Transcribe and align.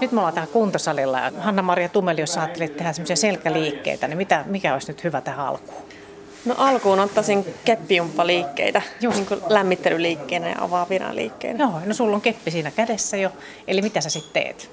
Nyt 0.00 0.12
me 0.12 0.20
ollaan 0.20 0.34
täällä 0.34 0.52
kuntosalilla 0.52 1.18
ja 1.18 1.32
Hanna-Maria 1.38 1.88
Tumeli, 1.88 2.20
jos 2.20 2.38
ajattelet 2.38 2.76
tehdä 2.76 2.92
semmoisia 2.92 3.16
selkäliikkeitä, 3.16 4.08
niin 4.08 4.18
mitä, 4.18 4.44
mikä 4.46 4.72
olisi 4.72 4.92
nyt 4.92 5.04
hyvä 5.04 5.20
tähän 5.20 5.46
alkuun? 5.46 5.82
No 6.44 6.54
alkuun 6.58 7.00
ottaisin 7.00 7.54
keppijumppaliikkeitä, 7.64 8.82
Just. 9.00 9.16
niin 9.16 9.26
kuin 9.26 9.40
lämmittelyliikkeenä 9.48 10.48
ja 10.48 10.54
avaavina 10.58 11.14
liikkeinä. 11.14 11.64
Joo, 11.64 11.80
no 11.86 11.94
sulla 11.94 12.16
on 12.16 12.20
keppi 12.20 12.50
siinä 12.50 12.70
kädessä 12.70 13.16
jo. 13.16 13.30
Eli 13.68 13.82
mitä 13.82 14.00
sä 14.00 14.10
sitten 14.10 14.42
teet? 14.42 14.70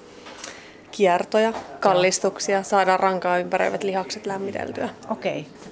Kiertoja, 0.92 1.54
kallistuksia, 1.80 2.64
saadaan 2.64 3.00
rankaa 3.00 3.38
ympäröivät 3.38 3.84
lihakset 3.84 4.26
lämmiteltyä. 4.26 4.90
Okei. 5.10 5.40
Okay. 5.40 5.72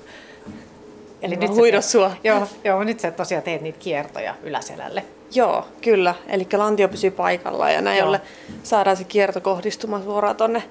Eli 1.22 1.36
nyt 1.36 1.56
huidos 1.56 1.92
sua. 1.92 2.12
Joo, 2.24 2.48
joo, 2.64 2.84
nyt 2.84 3.00
sä 3.00 3.12
tosiaan 3.12 3.44
teet 3.44 3.62
niitä 3.62 3.80
kiertoja 3.80 4.36
yläselälle. 4.44 5.04
Joo, 5.36 5.68
kyllä. 5.82 6.16
Eli 6.28 6.48
lantio 6.54 6.88
pysyy 6.88 7.12
paikallaan 7.12 7.74
ja 7.74 7.82
näin 7.82 8.04
ollen 8.04 8.22
saadaan 8.64 8.98
se 8.98 9.04
kierto 9.04 9.42
kohdistumaan 9.42 10.04
suoraan 10.04 10.36
tonne 10.36 10.64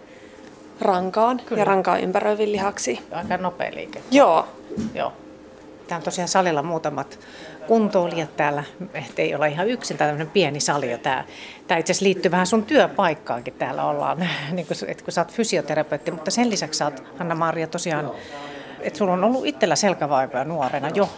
rankaan 0.81 1.41
kyllä. 1.47 1.61
ja 1.61 1.65
rankaan 1.65 2.01
ympäröiviin 2.01 2.53
lihaksiin. 2.53 2.99
Aika 3.13 3.37
nopea 3.37 3.71
liike. 3.75 4.03
Joo. 4.11 4.47
Joo. 4.95 5.13
Täällä 5.89 6.01
on 6.01 6.05
tosiaan 6.05 6.29
salilla 6.29 6.63
muutamat 6.63 7.19
kuntoilijat 7.67 8.37
täällä, 8.37 8.65
ei 9.19 9.35
olla 9.35 9.47
ihan 9.47 9.69
yksin, 9.69 9.97
tämä 9.97 10.09
tämmöinen 10.09 10.31
pieni 10.33 10.61
sali 10.61 10.91
jo 10.91 10.99
tämä. 10.99 11.25
Tämä 11.67 11.79
itse 11.79 11.93
asiassa 11.93 12.05
liittyy 12.05 12.31
vähän 12.31 12.47
sun 12.47 12.65
työpaikkaankin 12.65 13.55
täällä 13.55 13.85
ollaan, 13.85 14.19
niin 14.53 14.67
kun, 14.67 14.77
että 14.89 15.05
kun 15.05 15.13
sä 15.13 15.21
oot 15.21 15.33
fysioterapeutti, 15.33 16.11
mutta 16.11 16.31
sen 16.31 16.51
lisäksi 16.51 16.79
sä 16.79 16.85
oot, 16.85 17.03
Hanna-Maria, 17.19 17.67
tosiaan, 17.67 18.11
että 18.81 18.99
sulla 18.99 19.13
on 19.13 19.25
ollut 19.25 19.47
itsellä 19.47 19.77
selkävaivoja 19.77 20.45
nuorena 20.45 20.89
jo. 20.89 21.09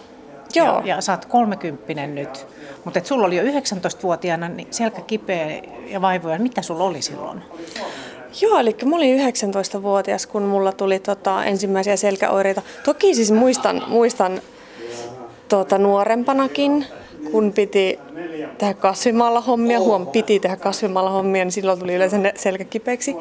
Joo. 0.56 0.80
Ja, 0.80 0.83
ja 0.87 1.01
sä 1.01 1.12
oot 1.12 1.24
kolmekymppinen 1.24 2.15
nyt, 2.15 2.46
mutta 2.84 2.98
et 2.98 3.06
sulla 3.06 3.27
oli 3.27 3.37
jo 3.37 3.42
19-vuotiaana 3.42 4.48
niin 4.48 4.69
selkä 4.70 5.01
kipeä 5.01 5.62
ja 5.87 6.01
vaivoja. 6.01 6.38
Mitä 6.38 6.62
sulla 6.62 6.84
oli 6.84 7.02
silloin? 7.02 7.42
Joo, 8.41 8.58
eli 8.58 8.77
mä 8.84 8.97
olin 8.97 9.20
19-vuotias, 9.20 10.27
kun 10.27 10.42
mulla 10.42 10.72
tuli 10.72 10.98
tota, 10.98 11.45
ensimmäisiä 11.45 11.97
selkäoireita. 11.97 12.62
Toki 12.84 13.14
siis 13.14 13.33
muistan, 13.33 13.83
muistan 13.89 14.41
tota, 15.48 15.78
nuorempanakin, 15.78 16.86
kun 17.30 17.52
piti 17.52 17.98
tehdä 18.58 18.75
kasvimalla 18.75 19.41
hommia, 19.41 19.78
huom, 19.78 20.06
piti 20.06 20.41
tehdä 20.41 20.56
kasvimalla 20.56 21.11
hommia, 21.11 21.45
niin 21.45 21.52
silloin 21.52 21.78
tuli 21.78 21.95
yleensä 21.95 22.17
selkäkipeäksi. 22.34 23.17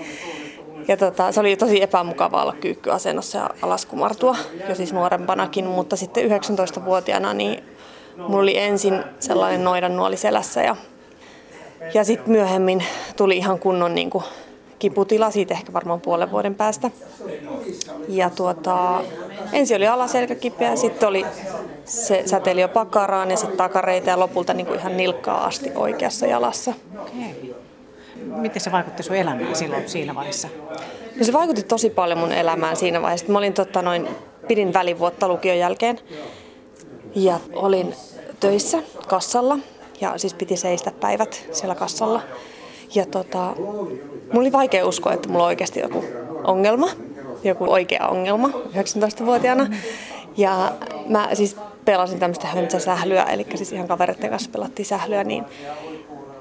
Ja 0.88 0.97
tota, 0.97 1.31
se 1.31 1.39
oli 1.39 1.55
tosi 1.55 1.81
epämukavaa 1.81 2.41
olla 2.41 2.55
kyykkyasennossa 2.61 3.38
ja 3.38 3.50
alaskumartua 3.61 4.38
jo 4.69 4.75
siis 4.75 4.94
nuorempanakin, 4.94 5.66
mutta 5.66 5.95
sitten 5.95 6.31
19-vuotiaana 6.31 7.33
niin 7.33 7.64
mulla 8.17 8.41
oli 8.41 8.58
ensin 8.58 9.03
sellainen 9.19 9.63
noidan 9.63 9.95
nuoli 9.95 10.17
selässä 10.17 10.63
ja, 10.63 10.75
ja 11.94 12.03
sitten 12.03 12.31
myöhemmin 12.31 12.83
tuli 13.17 13.38
ihan 13.38 13.59
kunnon 13.59 13.95
niin 13.95 14.09
kuin, 14.09 14.23
kiputila 14.80 15.31
siitä 15.31 15.53
ehkä 15.53 15.73
varmaan 15.73 16.02
puolen 16.02 16.31
vuoden 16.31 16.56
päästä. 16.56 16.91
Ja 18.08 18.30
tuota, 18.30 19.02
ensin 19.53 19.78
oli 19.78 19.88
alaselkä 19.88 20.36
kipeä, 20.36 20.75
sitten 20.75 21.09
oli 21.09 21.25
se 21.86 22.23
säteili 22.25 22.61
jo 22.61 22.67
pakaraan 22.67 23.31
ja 23.31 23.38
sitten 23.38 23.58
takareita 23.58 24.09
ja 24.09 24.19
lopulta 24.19 24.53
niin 24.53 24.67
kuin 24.67 24.80
ihan 24.80 24.97
nilkkaa 24.97 25.45
asti 25.45 25.72
oikeassa 25.75 26.25
jalassa. 26.25 26.73
Okay. 27.02 27.56
Miten 28.16 28.62
se 28.62 28.72
vaikutti 28.72 29.04
sun 29.04 29.16
elämään 29.16 29.56
silloin 29.56 29.90
siinä 29.90 30.16
vaiheessa? 30.16 30.48
No 31.20 31.26
se 31.26 31.34
vaikutti 31.34 31.64
tosi 31.64 31.90
paljon 31.90 32.20
mun 32.20 32.32
elämään 32.32 32.76
siinä 32.76 33.02
vaiheessa. 33.02 33.32
Mä 33.32 33.38
olin 33.38 33.54
totta 33.54 33.82
noin, 33.82 34.08
pidin 34.48 34.74
välivuotta 34.74 35.28
lukion 35.28 35.58
jälkeen 35.58 36.00
ja 37.16 37.40
olin 37.54 37.96
töissä 38.40 38.84
kassalla 39.08 39.58
ja 40.02 40.18
siis 40.18 40.34
piti 40.34 40.58
seistä 40.58 40.92
päivät 41.00 41.46
siellä 41.52 41.76
kassalla. 41.76 42.22
Ja 42.96 43.06
tota, 43.06 43.54
mulla 43.58 44.40
oli 44.40 44.52
vaikea 44.52 44.86
uskoa, 44.86 45.14
että 45.14 45.30
mulla 45.30 45.44
on 45.44 45.48
oikeasti 45.48 45.80
joku 45.80 46.04
ongelma, 46.44 46.90
joku 47.44 47.72
oikea 47.72 48.08
ongelma 48.08 48.48
19-vuotiaana. 48.48 49.68
Ja 50.38 50.72
mä 51.08 51.30
siis 51.34 51.56
pelasin 51.86 52.20
tämmöistä 52.20 52.48
höntsäsählyä, 52.48 53.24
eli 53.24 53.46
siis 53.56 53.74
ihan 53.74 53.88
kavereiden 53.88 54.30
kanssa 54.30 54.50
pelattiin 54.52 54.86
sählyä, 54.86 55.24
niin 55.24 55.44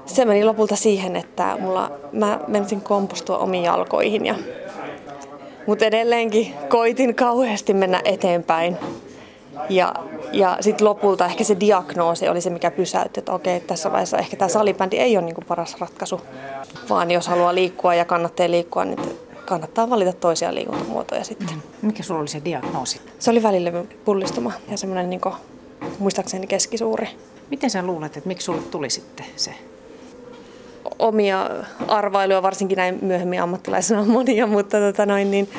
se 0.05 0.25
meni 0.25 0.45
lopulta 0.45 0.75
siihen, 0.75 1.15
että 1.15 1.57
mulla, 1.59 1.91
mä 2.11 2.39
menisin 2.47 2.81
kompostua 2.81 3.37
omiin 3.37 3.63
jalkoihin. 3.63 4.25
Ja, 4.25 4.35
mutta 5.67 5.85
edelleenkin 5.85 6.53
koitin 6.69 7.15
kauheasti 7.15 7.73
mennä 7.73 8.01
eteenpäin. 8.05 8.77
Ja, 9.69 9.93
ja 10.31 10.57
sitten 10.61 10.85
lopulta 10.85 11.25
ehkä 11.25 11.43
se 11.43 11.59
diagnoosi 11.59 12.27
oli 12.27 12.41
se, 12.41 12.49
mikä 12.49 12.71
pysäytti, 12.71 13.19
että 13.19 13.33
okei, 13.33 13.59
tässä 13.59 13.91
vaiheessa 13.91 14.17
ehkä 14.17 14.37
tämä 14.37 14.49
salibändi 14.49 14.97
ei 14.97 15.17
ole 15.17 15.25
niin 15.25 15.35
kuin 15.35 15.45
paras 15.45 15.75
ratkaisu, 15.79 16.21
vaan 16.89 17.11
jos 17.11 17.27
haluaa 17.27 17.55
liikkua 17.55 17.95
ja 17.95 18.05
kannattaa 18.05 18.51
liikkua, 18.51 18.85
niin 18.85 18.99
kannattaa 19.45 19.89
valita 19.89 20.13
toisia 20.13 20.55
liikuntamuotoja 20.55 21.23
sitten. 21.23 21.63
Mikä 21.81 22.03
sulla 22.03 22.19
oli 22.19 22.27
se 22.27 22.41
diagnoosi? 22.45 23.01
Se 23.19 23.31
oli 23.31 23.43
välilevyn 23.43 23.89
pullistuma 24.05 24.51
ja 24.71 24.77
semmoinen 24.77 25.09
niin 25.09 25.21
kuin, 25.21 25.35
muistaakseni 25.99 26.47
keskisuuri. 26.47 27.07
Miten 27.49 27.69
sä 27.69 27.83
luulet, 27.83 28.17
että 28.17 28.27
miksi 28.27 28.45
sulle 28.45 28.61
tuli 28.61 28.89
sitten 28.89 29.25
se? 29.35 29.51
Omia 30.99 31.49
arvailuja, 31.87 32.41
varsinkin 32.41 32.75
näin 32.75 32.99
myöhemmin 33.01 33.41
ammattilaisena 33.41 34.01
on 34.01 34.09
monia, 34.09 34.47
mutta 34.47 34.77
tota 34.77 35.05
noin, 35.05 35.31
niin 35.31 35.49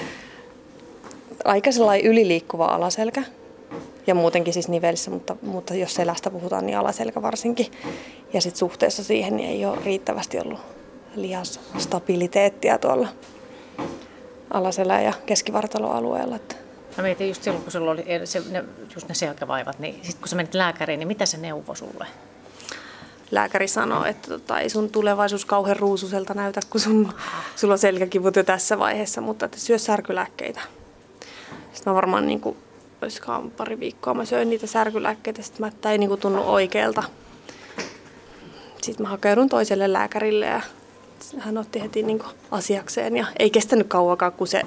aika 1.44 1.72
sellainen 1.72 2.06
yliliikkuva 2.06 2.66
alaselkä 2.66 3.22
ja 4.06 4.14
muutenkin 4.14 4.53
siis 4.53 4.69
nivelissä, 4.69 5.10
mutta, 5.10 5.37
mutta 5.42 5.75
jos 5.75 5.94
selästä 5.94 6.31
puhutaan, 6.31 6.66
niin 6.66 6.78
alaselkä 6.78 7.22
varsinkin. 7.22 7.66
Ja 8.32 8.41
sitten 8.41 8.59
suhteessa 8.59 9.04
siihen 9.04 9.37
niin 9.37 9.48
ei 9.48 9.66
ole 9.66 9.78
riittävästi 9.84 10.38
ollut 10.41 10.60
lihasstabiliteettia 11.14 12.78
tuolla 12.78 13.08
alaselä- 14.50 15.00
ja 15.00 15.12
keskivartaloalueella. 15.26 16.38
Mä 16.97 17.03
mietin 17.03 17.28
just 17.28 17.43
silloin, 17.43 17.62
kun 17.62 17.72
sulla 17.72 17.91
oli 17.91 18.04
se, 18.25 18.43
ne, 18.50 18.64
just 18.94 19.08
ne 19.08 19.14
selkävaivat, 19.14 19.78
niin 19.78 19.94
sitten 19.94 20.20
kun 20.20 20.28
sä 20.28 20.37
menit 20.37 20.54
lääkäriin, 20.54 20.98
niin 20.98 21.08
mitä 21.08 21.26
se 21.26 21.37
neuvoi 21.37 21.76
sulle? 21.76 22.06
Lääkäri 23.31 23.69
sanoi, 23.69 24.09
että 24.09 24.28
tota, 24.28 24.60
ei 24.60 24.70
sun 24.70 24.91
tulevaisuus 24.91 25.44
kauhean 25.44 25.76
ruususelta 25.76 26.34
näytä, 26.34 26.60
kun 26.70 26.81
sun, 26.81 27.12
sulla 27.56 27.75
on 27.75 27.78
selkäkivut 27.78 28.37
jo 28.37 28.44
tässä 28.44 28.78
vaiheessa, 28.78 29.20
mutta 29.20 29.44
että 29.44 29.59
syö 29.60 29.78
särkylääkkeitä. 29.78 30.60
Sitten 31.72 31.91
mä 31.91 31.94
varmaan 31.94 32.26
niin 32.26 32.41
kuin, 32.41 32.56
olisikohan 33.03 33.50
pari 33.50 33.81
viikkoa 33.81 34.14
mä 34.14 34.25
söin 34.25 34.50
niitä 34.50 34.66
särkylääkkeitä, 34.66 35.42
sitten 35.42 35.60
mä, 35.60 35.69
että 35.69 35.92
ei 35.92 35.98
niin 35.98 36.09
kuin 36.09 36.20
tunnu 36.20 36.42
oikealta. 36.42 37.03
Sitten 38.82 39.06
mä 39.06 39.10
hakeudun 39.10 39.48
toiselle 39.48 39.93
lääkärille 39.93 40.47
ja 40.47 40.60
hän 41.38 41.58
otti 41.58 41.82
heti 41.82 42.03
niin 42.03 42.19
kuin 42.19 42.31
asiakseen 42.50 43.16
ja 43.16 43.26
ei 43.38 43.50
kestänyt 43.50 43.87
kauakaan, 43.87 44.32
kun 44.32 44.47
se, 44.47 44.62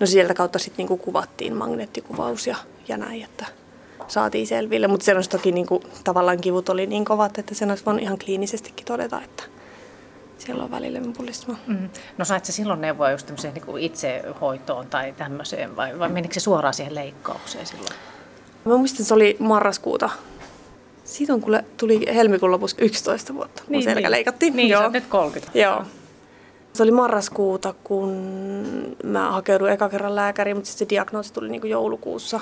no 0.00 0.06
sieltä 0.06 0.34
kautta 0.34 0.58
sitten 0.58 0.86
niin 0.86 0.98
kuvattiin 0.98 1.56
magneettikuvaus 1.56 2.46
ja, 2.46 2.56
ja 2.88 2.96
näin, 2.96 3.22
että 3.24 3.46
saatiin 4.10 4.46
selville. 4.46 4.88
Mutta 4.88 5.04
se 5.04 5.14
olisi 5.14 5.30
toki 5.30 5.52
niin 5.52 5.66
kuin, 5.66 5.82
tavallaan 6.04 6.40
kivut 6.40 6.68
oli 6.68 6.86
niin 6.86 7.04
kovat, 7.04 7.38
että 7.38 7.54
sen 7.54 7.70
olisi 7.70 7.84
voinut 7.84 8.02
ihan 8.02 8.18
kliinisestikin 8.18 8.86
todeta, 8.86 9.20
että 9.24 9.42
siellä 10.38 10.64
on 10.64 10.70
välillä 10.70 11.00
pullistuma. 11.16 11.58
Mm. 11.66 11.88
No 12.18 12.24
sait 12.24 12.44
se 12.44 12.52
silloin 12.52 12.80
neuvoa 12.80 13.10
just 13.10 13.30
niin 13.30 13.78
itsehoitoon 13.78 14.86
tai 14.86 15.12
tämmöiseen 15.12 15.76
vai, 15.76 15.98
vai 15.98 16.08
menikö 16.08 16.34
se 16.34 16.40
suoraan 16.40 16.74
siihen 16.74 16.94
leikkaukseen 16.94 17.66
silloin? 17.66 17.94
Mä 18.64 18.76
muistan, 18.76 19.06
se 19.06 19.14
oli 19.14 19.36
marraskuuta. 19.38 20.10
Siitä 21.04 21.34
on 21.34 21.40
kuule, 21.40 21.64
tuli 21.76 22.14
helmikuun 22.14 22.52
lopussa 22.52 22.76
11 22.80 23.34
vuotta, 23.34 23.62
kun 23.62 23.72
niin, 23.72 23.82
selkä 23.82 24.00
niin. 24.00 24.10
leikattiin. 24.10 24.56
Niin, 24.56 24.68
Joo. 24.68 24.88
nyt 24.88 25.06
30. 25.06 25.58
Joo. 25.58 25.82
Se 26.72 26.82
oli 26.82 26.90
marraskuuta, 26.90 27.74
kun 27.84 28.10
mä 29.04 29.30
hakeuduin 29.32 29.72
eka 29.72 29.88
kerran 29.88 30.16
lääkäriin, 30.16 30.56
mutta 30.56 30.70
sitten 30.70 30.86
se 30.86 30.88
diagnoosi 30.88 31.32
tuli 31.32 31.48
niin 31.48 31.60
kuin 31.60 31.70
joulukuussa. 31.70 32.40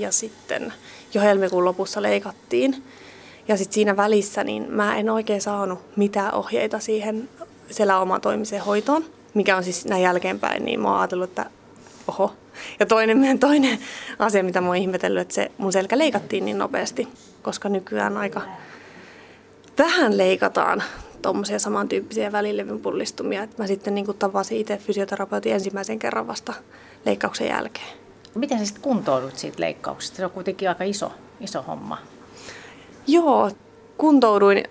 Ja 0.00 0.12
sitten 0.12 0.72
jo 1.14 1.20
helmikuun 1.20 1.64
lopussa 1.64 2.02
leikattiin. 2.02 2.82
Ja 3.48 3.56
sitten 3.56 3.74
siinä 3.74 3.96
välissä 3.96 4.44
niin 4.44 4.66
mä 4.70 4.96
en 4.96 5.10
oikein 5.10 5.40
saanut 5.40 5.78
mitään 5.96 6.34
ohjeita 6.34 6.78
siihen 6.78 7.28
seläomatoimiseen 7.70 8.62
hoitoon, 8.62 9.04
mikä 9.34 9.56
on 9.56 9.64
siis 9.64 9.84
näin 9.84 10.02
jälkeenpäin, 10.02 10.64
niin 10.64 10.80
mä 10.80 10.88
oon 10.88 10.98
ajatellut, 10.98 11.30
että 11.30 11.46
oho. 12.08 12.32
Ja 12.80 12.86
toinen, 12.86 13.38
toinen 13.38 13.78
asia, 14.18 14.44
mitä 14.44 14.60
mä 14.60 14.66
oon 14.66 14.76
ihmetellyt, 14.76 15.20
että 15.20 15.34
se 15.34 15.50
mun 15.58 15.72
selkä 15.72 15.98
leikattiin 15.98 16.44
niin 16.44 16.58
nopeasti, 16.58 17.08
koska 17.42 17.68
nykyään 17.68 18.16
aika 18.16 18.40
vähän 19.78 20.18
leikataan 20.18 20.82
tuommoisia 21.22 21.58
samantyyppisiä 21.58 22.32
välilevyn 22.32 22.80
pullistumia. 22.80 23.42
Että 23.42 23.62
mä 23.62 23.66
sitten 23.66 23.94
niin 23.94 24.18
tavasin 24.18 24.58
itse 24.58 24.76
fysioterapeutin 24.76 25.52
ensimmäisen 25.52 25.98
kerran 25.98 26.26
vasta 26.26 26.54
leikkauksen 27.06 27.48
jälkeen. 27.48 28.07
Miten 28.34 28.58
sä 28.58 28.64
sitten 28.64 28.82
kuntoudut 28.82 29.38
siitä 29.38 29.60
leikkauksesta? 29.60 30.16
Se 30.16 30.24
on 30.24 30.30
kuitenkin 30.30 30.68
aika 30.68 30.84
iso, 30.84 31.12
iso 31.40 31.62
homma. 31.62 31.98
Joo, 33.06 33.50
kuntouduin 33.98 34.64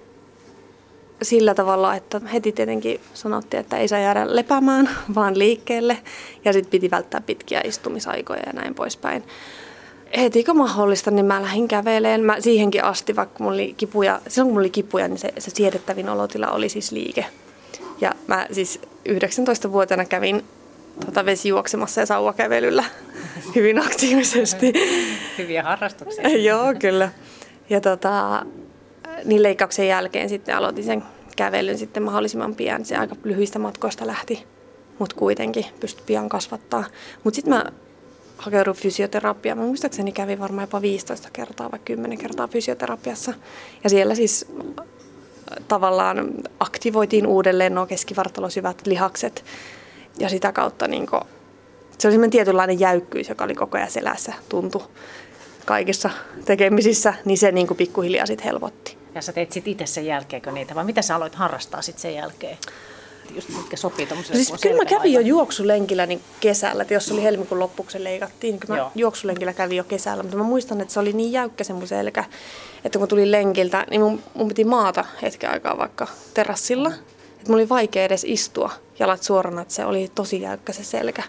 sillä 1.22 1.54
tavalla, 1.54 1.96
että 1.96 2.22
heti 2.34 2.52
tietenkin 2.52 3.02
sanottiin, 3.14 3.60
että 3.62 3.78
ei 3.78 3.88
saa 3.88 4.00
jäädä 4.00 4.36
lepäämään, 4.36 4.90
vaan 5.16 5.40
liikkeelle. 5.40 5.98
Ja 6.46 6.54
sitten 6.54 6.72
piti 6.72 6.92
välttää 6.92 7.22
pitkiä 7.22 7.62
istumisaikoja 7.64 8.42
ja 8.46 8.54
näin 8.54 8.76
poispäin. 8.76 9.24
Heti 10.18 10.44
kun 10.44 10.58
mahdollista, 10.58 11.12
niin 11.12 11.26
mä 11.26 11.42
lähdin 11.42 11.68
käveleen. 11.68 12.24
Mä 12.24 12.42
siihenkin 12.42 12.84
asti, 12.84 13.16
vaikka 13.16 13.44
mulla 13.44 13.54
oli 13.54 13.74
kipuja, 13.78 14.22
silloin 14.28 14.48
kun 14.48 14.54
mulla 14.54 14.64
oli 14.64 14.70
kipuja, 14.70 15.08
niin 15.08 15.18
se, 15.18 15.34
se 15.38 15.52
siedettävin 15.52 16.10
olotila 16.10 16.52
oli 16.52 16.70
siis 16.70 16.92
liike. 16.92 17.26
Ja 18.02 18.12
mä 18.28 18.48
siis 18.52 18.82
19-vuotiaana 19.10 20.06
kävin 20.06 20.44
tota, 21.06 21.26
vesijuoksemassa 21.26 22.02
ja 22.02 22.06
sauvakävelyllä 22.06 22.84
hyvin 23.56 23.80
aktiivisesti. 23.80 24.74
Hyviä 25.38 25.64
harrastuksia. 25.64 26.30
Joo, 26.50 26.74
kyllä. 26.80 27.10
Ja 27.70 27.82
tota, 27.82 28.46
niin 29.26 29.44
leikkauksen 29.44 29.88
jälkeen 29.88 30.30
sitten 30.30 30.56
aloitin 30.56 30.84
sen 30.84 31.04
kävelyn 31.36 31.78
sitten 31.78 32.04
mahdollisimman 32.04 32.56
pian. 32.56 32.86
Se 32.86 32.98
aika 32.98 33.16
lyhyistä 33.24 33.60
matkoista 33.60 34.08
lähti, 34.08 34.46
mutta 35.00 35.16
kuitenkin 35.16 35.66
pystyi 35.80 36.04
pian 36.06 36.30
kasvattaa. 36.30 36.84
Mutta 37.24 37.36
sitten 37.36 37.54
mä 37.54 37.66
hakeuduin 38.38 38.78
fysioterapiaan. 38.78 39.58
Mä 39.58 39.64
muistaakseni 39.64 40.12
kävin 40.12 40.40
varmaan 40.40 40.64
jopa 40.64 40.82
15 40.82 41.30
kertaa 41.34 41.72
vai 41.72 41.80
10 41.86 42.18
kertaa 42.18 42.48
fysioterapiassa. 42.48 43.34
Ja 43.84 43.90
siellä 43.90 44.16
siis 44.16 44.46
äh, 44.80 44.86
tavallaan 45.68 46.34
aktivoitiin 46.60 47.28
uudelleen 47.28 47.76
nuo 47.76 47.86
keskivartalosyvät 47.86 48.88
lihakset. 48.88 49.46
Ja 50.20 50.30
sitä 50.30 50.52
kautta 50.52 50.88
niin 50.88 51.08
kun, 51.08 51.22
se 51.98 52.08
oli 52.08 52.14
semmoinen 52.14 52.32
tietynlainen 52.32 52.80
jäykkyys, 52.80 53.30
joka 53.30 53.44
oli 53.44 53.56
koko 53.56 53.78
ajan 53.78 53.92
selässä, 53.92 54.34
tuntui 54.50 54.82
kaikissa 55.66 56.10
tekemisissä, 56.46 57.14
niin 57.26 57.38
se 57.38 57.52
niin 57.52 57.68
kuin 57.68 57.78
pikkuhiljaa 57.78 58.26
sitten 58.26 58.46
helpotti. 58.46 58.98
Ja 59.16 59.22
sä 59.22 59.34
teit 59.34 59.52
sitten 59.52 59.72
itse 59.72 59.86
sen 59.86 60.06
jälkeen 60.06 60.42
niitä, 60.54 60.76
vai 60.76 60.86
mitä 60.86 61.02
sä 61.02 61.16
aloit 61.16 61.36
harrastaa 61.36 61.82
sitten 61.82 62.02
sen 62.02 62.16
jälkeen? 62.16 62.58
Just 63.36 63.50
mitkä 63.50 63.78
sopii 63.78 64.06
tuommoiselle, 64.06 64.44
siis 64.44 64.62
kyllä 64.62 64.78
mä 64.78 64.86
kävin 64.86 65.14
jo 65.14 65.20
juoksulenkillä 65.20 66.06
niin 66.06 66.22
kesällä, 66.40 66.82
että 66.82 66.94
jos 66.94 67.12
oli 67.12 67.24
helmikuun 67.24 67.60
loppuksi 67.60 68.04
leikattiin, 68.04 68.52
niin 68.52 68.60
kyllä 68.60 68.74
mä 68.74 68.78
Joo. 68.78 68.92
juoksulenkillä 68.96 69.54
kävin 69.54 69.78
jo 69.78 69.84
kesällä, 69.84 70.24
mutta 70.24 70.38
mä 70.38 70.44
muistan, 70.44 70.82
että 70.82 70.94
se 70.94 71.00
oli 71.00 71.14
niin 71.14 71.32
jäykkä 71.32 71.64
se 71.64 71.74
mun 71.74 71.88
selkä, 71.88 72.24
että 72.86 73.00
kun 73.00 73.08
tulin 73.08 73.32
lenkiltä, 73.32 73.86
niin 73.90 74.02
mun, 74.02 74.24
mun 74.34 74.48
piti 74.48 74.64
maata 74.64 75.06
hetken 75.22 75.50
aikaa 75.50 75.78
vaikka 75.78 76.08
terassilla, 76.34 76.92
että 77.48 77.54
mulla 77.54 77.62
oli 77.62 77.70
vaikea 77.70 78.04
edes 78.04 78.24
istua 78.28 78.72
jalat 79.00 79.24
suorana, 79.24 79.62
että 79.62 79.74
se 79.74 79.86
oli 79.86 80.12
tosi 80.16 80.42
jäykkä 80.42 80.74
se 80.74 80.84
selkä. 80.84 81.24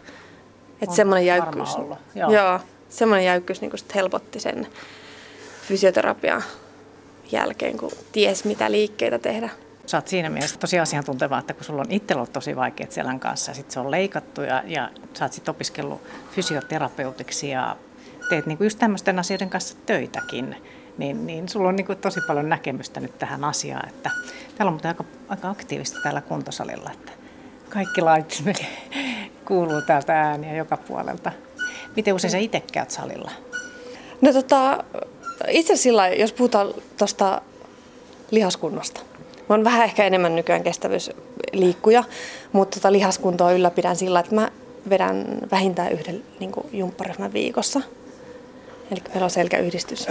Että 0.82 0.96
semmoinen 0.96 1.26
jäykkyys. 1.26 1.76
Joo. 2.14 2.32
Joo 2.32 2.60
semmoinen 2.88 3.26
jäykkyys 3.26 3.60
niin 3.60 3.78
sit 3.78 3.94
helpotti 3.94 4.40
sen 4.40 4.66
fysioterapian 5.68 6.42
jälkeen, 7.32 7.78
kun 7.78 7.90
ties 8.12 8.44
mitä 8.44 8.70
liikkeitä 8.70 9.18
tehdä. 9.18 9.50
Sä 9.86 9.96
oot 9.96 10.08
siinä 10.08 10.30
mielessä 10.30 10.58
tosi 10.58 10.78
asiantunteva, 10.78 11.38
että 11.38 11.54
kun 11.54 11.64
sulla 11.64 11.80
on 11.80 11.90
itsellä 11.90 12.20
ollut 12.20 12.32
tosi 12.32 12.56
vaikeat 12.56 12.92
selän 12.92 13.20
kanssa, 13.20 13.54
sit 13.54 13.70
se 13.70 13.80
on 13.80 13.90
leikattu 13.90 14.42
ja, 14.42 14.62
ja 14.66 14.90
sä 15.14 15.24
oot 15.24 15.32
sitten 15.32 15.54
opiskellut 15.54 16.00
fysioterapeutiksi 16.30 17.50
ja 17.50 17.76
teet 18.28 18.46
niinku 18.46 18.64
just 18.64 18.78
tämmöisten 18.78 19.18
asioiden 19.18 19.50
kanssa 19.50 19.76
töitäkin, 19.86 20.56
niin, 20.98 21.26
niin 21.26 21.48
sulla 21.48 21.68
on 21.68 21.76
niinku 21.76 21.94
tosi 21.94 22.20
paljon 22.20 22.48
näkemystä 22.48 23.00
nyt 23.00 23.18
tähän 23.18 23.44
asiaan. 23.44 23.88
Että 23.88 24.10
täällä 24.56 24.68
on 24.68 24.74
muuten 24.74 24.88
aika, 24.88 25.04
aika 25.28 25.50
aktiivista 25.50 25.98
täällä 26.02 26.20
kuntosalilla, 26.20 26.90
että 26.92 27.12
kaikki 27.68 28.00
lait 28.00 28.44
kuuluu 29.48 29.82
täältä 29.82 30.20
ääniä 30.20 30.56
joka 30.56 30.76
puolelta. 30.76 31.32
Miten 31.96 32.14
usein 32.14 32.30
sä 32.30 32.38
itse 32.38 32.62
käyt 32.72 32.90
salilla? 32.90 33.30
No 34.20 34.32
tota, 34.32 34.84
itse 35.48 35.76
sillä 35.76 36.08
jos 36.08 36.32
puhutaan 36.32 36.74
tuosta 36.98 37.42
lihaskunnosta. 38.30 39.00
Mä 39.48 39.54
oon 39.54 39.64
vähän 39.64 39.84
ehkä 39.84 40.04
enemmän 40.04 40.36
nykyään 40.36 40.62
kestävyysliikkuja, 40.62 42.04
mutta 42.52 42.80
tota 42.80 42.92
lihaskuntoa 42.92 43.52
ylläpidän 43.52 43.96
sillä, 43.96 44.20
että 44.20 44.34
mä 44.34 44.50
vedän 44.90 45.38
vähintään 45.50 45.92
yhden 45.92 46.22
niin 46.40 46.52
jumpparyhmän 46.72 47.32
viikossa. 47.32 47.80
Eli 48.90 49.00
meillä 49.08 49.24
on 49.24 49.30
selkäyhdistys 49.30 50.06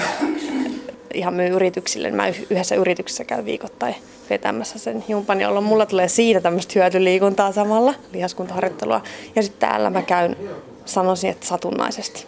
ihan 1.17 1.33
myy 1.33 1.47
yrityksille. 1.47 2.11
Mä 2.11 2.27
yhdessä 2.27 2.75
yrityksessä 2.75 3.23
käyn 3.23 3.45
viikoittain 3.45 3.95
vetämässä 4.29 4.79
sen 4.79 5.03
jumpan, 5.07 5.41
jolloin 5.41 5.65
mulla 5.65 5.85
tulee 5.85 6.07
siitä 6.07 6.41
tämmöistä 6.41 6.73
hyötyliikuntaa 6.75 7.51
samalla, 7.51 7.93
lihaskuntaharjoittelua. 8.13 9.01
Ja 9.35 9.43
sitten 9.43 9.69
täällä 9.69 9.89
mä 9.89 10.01
käyn 10.01 10.37
sanoisin, 10.85 11.29
että 11.29 11.47
satunnaisesti. 11.47 12.27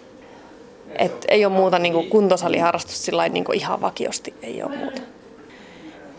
Et 0.95 1.25
ei 1.27 1.45
ole 1.45 1.53
muuta 1.53 1.79
niin 1.79 2.09
kuntosaliharrastus 2.09 3.05
sillä 3.05 3.29
niin 3.29 3.45
ihan 3.53 3.81
vakiosti, 3.81 4.33
ei 4.41 4.63
ole 4.63 4.77
muuta. 4.77 5.01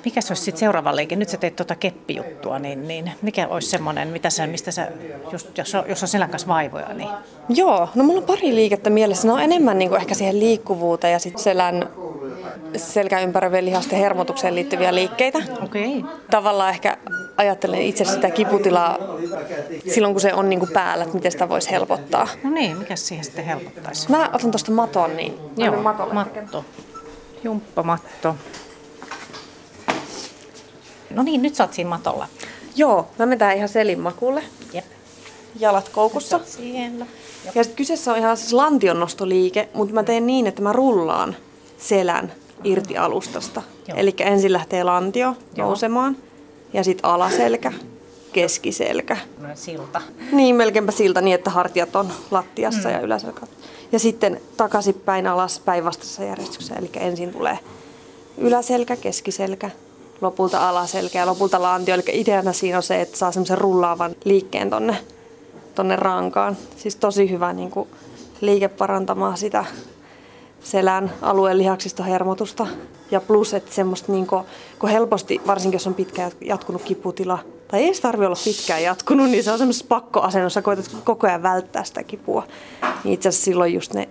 Mikä 0.04 0.20
se 0.20 0.30
olisi 0.30 0.42
sitten 0.42 0.60
seuraava 0.60 0.96
liike? 0.96 1.16
Nyt 1.16 1.28
sä 1.28 1.36
teet 1.36 1.56
tuota 1.56 1.74
keppijuttua, 1.74 2.58
niin, 2.58 2.88
niin 2.88 3.12
mikä 3.22 3.48
olisi 3.48 3.68
semmoinen, 3.70 4.08
mitä 4.08 4.30
sä, 4.30 4.46
mistä 4.46 4.70
sä, 4.70 4.88
just, 5.32 5.58
jos, 5.58 5.74
on, 5.74 5.84
jos 5.88 6.02
on 6.02 6.08
selän 6.08 6.30
kanssa 6.30 6.48
vaivoja? 6.48 6.94
Niin... 6.94 7.08
Joo, 7.48 7.88
no 7.94 8.04
mulla 8.04 8.20
on 8.20 8.26
pari 8.26 8.54
liikettä 8.54 8.90
mielessä. 8.90 9.28
Ne 9.28 9.32
on 9.32 9.42
enemmän 9.42 9.78
niin 9.78 9.88
kuin 9.88 10.00
ehkä 10.00 10.14
siihen 10.14 10.40
liikkuvuuteen 10.40 11.12
ja 11.12 11.18
sitten 11.18 11.42
selän 11.42 11.88
selkäympäröivien 12.76 13.64
lihasten 13.64 13.98
hermotukseen 13.98 14.54
liittyviä 14.54 14.94
liikkeitä. 14.94 15.38
Okay. 15.64 16.02
Tavallaan 16.30 16.70
ehkä 16.70 16.96
ajattelen 17.36 17.82
itse 17.82 18.04
sitä 18.04 18.30
kiputilaa 18.30 18.98
silloin, 19.88 20.14
kun 20.14 20.20
se 20.20 20.34
on 20.34 20.48
niin 20.48 20.58
kuin 20.58 20.72
päällä, 20.72 21.04
että 21.04 21.16
miten 21.16 21.32
sitä 21.32 21.48
voisi 21.48 21.70
helpottaa. 21.70 22.28
No 22.44 22.50
niin, 22.50 22.76
mikä 22.76 22.96
siihen 22.96 23.24
sitten 23.24 23.44
helpottaisi? 23.44 24.10
Mä 24.10 24.30
otan 24.32 24.50
tuosta 24.50 24.72
maton, 24.72 25.16
niin 25.16 25.38
Joo, 25.56 25.82
matto. 26.12 26.64
Jumppamatto. 27.44 28.36
No 31.10 31.22
niin, 31.22 31.42
nyt 31.42 31.54
sä 31.54 31.64
oot 31.64 31.72
siinä 31.72 31.90
matolla. 31.90 32.28
Joo, 32.76 33.08
mä 33.18 33.26
menen 33.26 33.56
ihan 33.56 33.68
selin 33.68 34.00
makulle. 34.00 34.42
Jep. 34.72 34.84
Jalat 35.58 35.88
koukussa. 35.88 36.40
Siellä. 36.44 37.06
Ja 37.54 37.64
sitten 37.64 37.76
kyseessä 37.76 38.12
on 38.12 38.18
ihan 38.18 38.36
siis 38.36 38.52
lantionnostoliike, 38.52 39.68
mutta 39.74 39.94
mä 39.94 40.02
teen 40.02 40.26
niin, 40.26 40.46
että 40.46 40.62
mä 40.62 40.72
rullaan 40.72 41.36
selän 41.78 42.32
irti 42.64 42.96
alustasta. 42.96 43.62
Eli 43.94 44.14
ensin 44.18 44.52
lähtee 44.52 44.84
lantio 44.84 45.36
Joo. 45.56 45.66
nousemaan 45.66 46.16
ja 46.72 46.84
sitten 46.84 47.04
alaselkä, 47.04 47.72
keskiselkä. 48.32 49.16
Silta. 49.54 50.00
Niin, 50.32 50.56
melkeinpä 50.56 50.92
silta 50.92 51.20
niin, 51.20 51.34
että 51.34 51.50
hartiat 51.50 51.96
on 51.96 52.12
lattiassa 52.30 52.88
mm. 52.88 52.94
ja 52.94 53.00
yläselkä. 53.00 53.46
Ja 53.92 53.98
sitten 53.98 54.40
takaisinpäin 54.56 55.26
alas 55.26 55.60
päinvastaisessa 55.60 56.24
järjestyksessä. 56.24 56.74
Eli 56.74 56.90
ensin 56.96 57.32
tulee 57.32 57.58
yläselkä, 58.38 58.96
keskiselkä, 58.96 59.70
lopulta 60.20 60.68
alaselkä 60.68 61.18
ja 61.18 61.26
lopulta 61.26 61.62
lantio. 61.62 61.94
Eli 61.94 62.02
ideana 62.12 62.52
siinä 62.52 62.76
on 62.76 62.82
se, 62.82 63.00
että 63.00 63.18
saa 63.18 63.32
semmoisen 63.32 63.58
rullaavan 63.58 64.14
liikkeen 64.24 64.70
tonne, 64.70 64.96
tonne 65.74 65.96
rankaan. 65.96 66.56
Siis 66.76 66.96
tosi 66.96 67.30
hyvä 67.30 67.52
niin 67.52 67.70
kuin, 67.70 67.88
liike 68.40 68.68
parantamaan 68.68 69.36
sitä 69.36 69.64
selän 70.62 71.12
alueen 71.22 71.58
lihaksista 71.58 72.02
hermotusta. 72.02 72.66
Ja 73.10 73.20
plus, 73.20 73.54
että 73.54 73.74
semmoista 73.74 74.12
niin 74.12 74.26
kuin, 74.26 74.44
kun 74.78 74.90
helposti, 74.90 75.40
varsinkin 75.46 75.76
jos 75.76 75.86
on 75.86 75.94
pitkään 75.94 76.32
jatkunut 76.40 76.82
kiputila, 76.82 77.38
tai 77.68 77.84
ei 77.84 77.92
tarvitse 78.02 78.26
olla 78.26 78.40
pitkään 78.44 78.82
jatkunut, 78.82 79.30
niin 79.30 79.44
se 79.44 79.52
on 79.52 79.58
semmoisessa 79.58 79.86
pakkoasennossa, 79.88 80.62
koetat 80.62 80.90
koko 81.04 81.26
ajan 81.26 81.42
välttää 81.42 81.84
sitä 81.84 82.02
kipua. 82.02 82.46
Niin 83.04 83.14
itse 83.14 83.28
asiassa 83.28 83.44
silloin 83.44 83.74
just 83.74 83.94
ne 83.94 84.08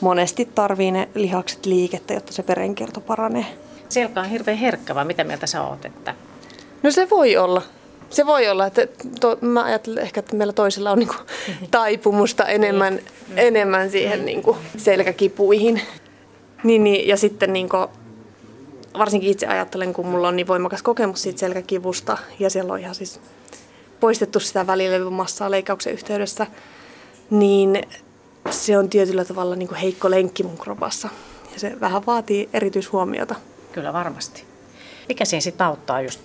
monesti 0.00 0.44
tarvii 0.44 0.90
ne 0.90 1.08
lihakset 1.14 1.66
liikettä, 1.66 2.14
jotta 2.14 2.32
se 2.32 2.44
verenkierto 2.48 3.00
paranee. 3.00 3.46
Selkä 3.90 4.20
on 4.20 4.28
hirveän 4.28 4.56
herkkä, 4.56 4.94
vai 4.94 5.04
mitä 5.04 5.24
mieltä 5.24 5.46
sä 5.46 5.62
oot? 5.62 5.84
Että... 5.84 6.14
No 6.82 6.90
se 6.90 7.10
voi 7.10 7.36
olla. 7.36 7.62
Se 8.10 8.26
voi 8.26 8.48
olla, 8.48 8.66
että 8.66 8.86
to, 9.20 9.38
mä 9.40 9.64
ajattelen 9.64 10.02
ehkä, 10.02 10.20
että 10.20 10.36
meillä 10.36 10.52
toisilla 10.52 10.90
on 10.90 10.98
niinku 10.98 11.14
taipumusta 11.70 12.44
enemmän, 12.44 12.94
mm. 12.94 13.38
enemmän 13.38 13.90
siihen 13.90 14.24
niinku 14.24 14.56
selkäkipuihin. 14.76 15.82
Niin, 16.64 16.84
niin, 16.84 17.08
ja 17.08 17.16
sitten 17.16 17.52
niinku, 17.52 17.76
varsinkin 18.98 19.30
itse 19.30 19.46
ajattelen, 19.46 19.92
kun 19.92 20.06
mulla 20.06 20.28
on 20.28 20.36
niin 20.36 20.46
voimakas 20.46 20.82
kokemus 20.82 21.22
siitä 21.22 21.38
selkäkivusta 21.38 22.18
ja 22.38 22.50
siellä 22.50 22.72
on 22.72 22.78
ihan 22.78 22.94
siis 22.94 23.20
poistettu 24.00 24.40
sitä 24.40 24.66
välilevymassaa 24.66 25.50
leikkauksen 25.50 25.92
yhteydessä, 25.92 26.46
niin 27.30 27.82
se 28.50 28.78
on 28.78 28.88
tietyllä 28.88 29.24
tavalla 29.24 29.56
niin 29.56 29.68
kuin 29.68 29.78
heikko 29.78 30.10
lenkki 30.10 30.42
mun 30.42 30.58
kropassa. 30.58 31.08
Ja 31.52 31.60
se 31.60 31.80
vähän 31.80 32.06
vaatii 32.06 32.48
erityishuomiota. 32.52 33.34
Kyllä 33.72 33.92
varmasti. 33.92 34.44
Mikä 35.08 35.24
siinä 35.24 35.40
sitten 35.40 35.66
auttaa 35.66 36.00
just 36.00 36.20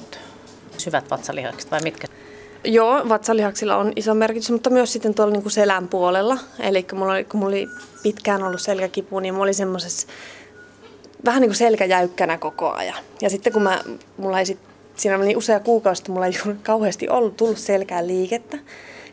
syvät 0.78 1.10
vatsalihakset 1.10 1.72
vai 1.72 1.80
mitkä? 1.84 2.08
Joo, 2.64 3.10
vatsalihaksilla 3.10 3.76
on 3.76 3.94
iso 3.96 4.14
merkitys, 4.14 4.52
mutta 4.52 4.70
myös 4.70 4.94
sitten 4.94 5.14
tuolla 5.14 5.34
niin 5.34 5.42
kuin 5.42 5.52
selän 5.52 5.88
puolella. 5.88 6.38
Eli 6.60 6.84
kun 6.84 7.00
mulla, 7.00 7.14
oli, 7.14 7.24
kun 7.24 7.40
mulla 7.40 7.50
oli 7.50 7.68
pitkään 8.04 8.44
ollut 8.44 8.62
selkäkipu, 8.62 9.20
niin 9.20 9.34
mulla 9.34 9.44
oli 9.44 9.54
semmoisessa 9.54 10.08
vähän 11.26 11.42
niin 11.42 11.50
kuin 11.50 11.58
selkäjäykkänä 11.58 12.38
koko 12.38 12.72
ajan. 12.72 13.04
Ja 13.22 13.30
sitten 13.30 13.54
kun 13.54 13.62
mä, 13.62 13.82
mulla 14.18 14.40
ei 14.40 14.46
sit, 14.46 14.60
siinä 14.96 15.18
oli 15.18 15.36
usea 15.36 15.60
kuukausi, 15.60 16.02
että 16.02 16.12
mulla 16.12 16.26
ei 16.26 16.34
kauheasti 16.64 17.10
ollut 17.10 17.38
tullut 17.38 17.58
selkään 17.58 18.08
liikettä, 18.08 18.58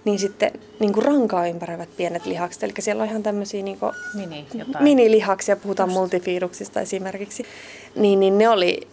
niin 0.04 0.18
sitten 0.18 0.50
niin 0.80 0.92
kuin 0.92 1.04
rankaa 1.04 1.46
ympäröivät 1.46 1.96
pienet 1.96 2.26
lihakset. 2.26 2.62
Eli 2.62 2.72
siellä 2.78 3.02
on 3.02 3.08
ihan 3.08 3.22
tämmöisiä 3.22 3.62
niin 3.62 3.78
kuin 3.78 3.92
Mini, 4.14 4.46
minilihaksia, 4.80 5.56
puhutaan 5.56 5.88
Just. 5.88 5.98
multifiiduksista 5.98 6.80
esimerkiksi. 6.80 7.46
Niin, 7.94 8.20
niin 8.20 8.38
ne 8.38 8.48
oli 8.48 8.88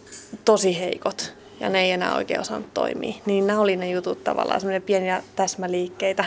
tosi 0.45 0.79
heikot 0.79 1.33
ja 1.59 1.69
ne 1.69 1.81
ei 1.81 1.91
enää 1.91 2.15
oikein 2.15 2.39
osannut 2.39 2.73
toimia. 2.73 3.15
Niin 3.25 3.47
nämä 3.47 3.59
oli 3.59 3.75
ne 3.75 3.89
jutut 3.89 4.23
tavallaan, 4.23 4.61
semmoisia 4.61 4.81
pieniä 4.81 5.23
täsmäliikkeitä, 5.35 6.25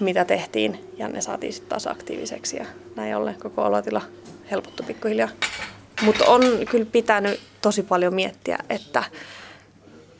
mitä 0.00 0.24
tehtiin 0.24 0.90
ja 0.96 1.08
ne 1.08 1.20
saatiin 1.20 1.52
sitten 1.52 1.68
taas 1.68 1.86
aktiiviseksi 1.86 2.56
ja 2.56 2.64
näin 2.96 3.16
ollen 3.16 3.34
koko 3.42 3.62
olotila 3.62 4.02
helpottui 4.50 4.86
pikkuhiljaa. 4.86 5.28
Mutta 6.02 6.24
on 6.24 6.40
kyllä 6.70 6.86
pitänyt 6.92 7.40
tosi 7.62 7.82
paljon 7.82 8.14
miettiä, 8.14 8.58
että 8.70 9.04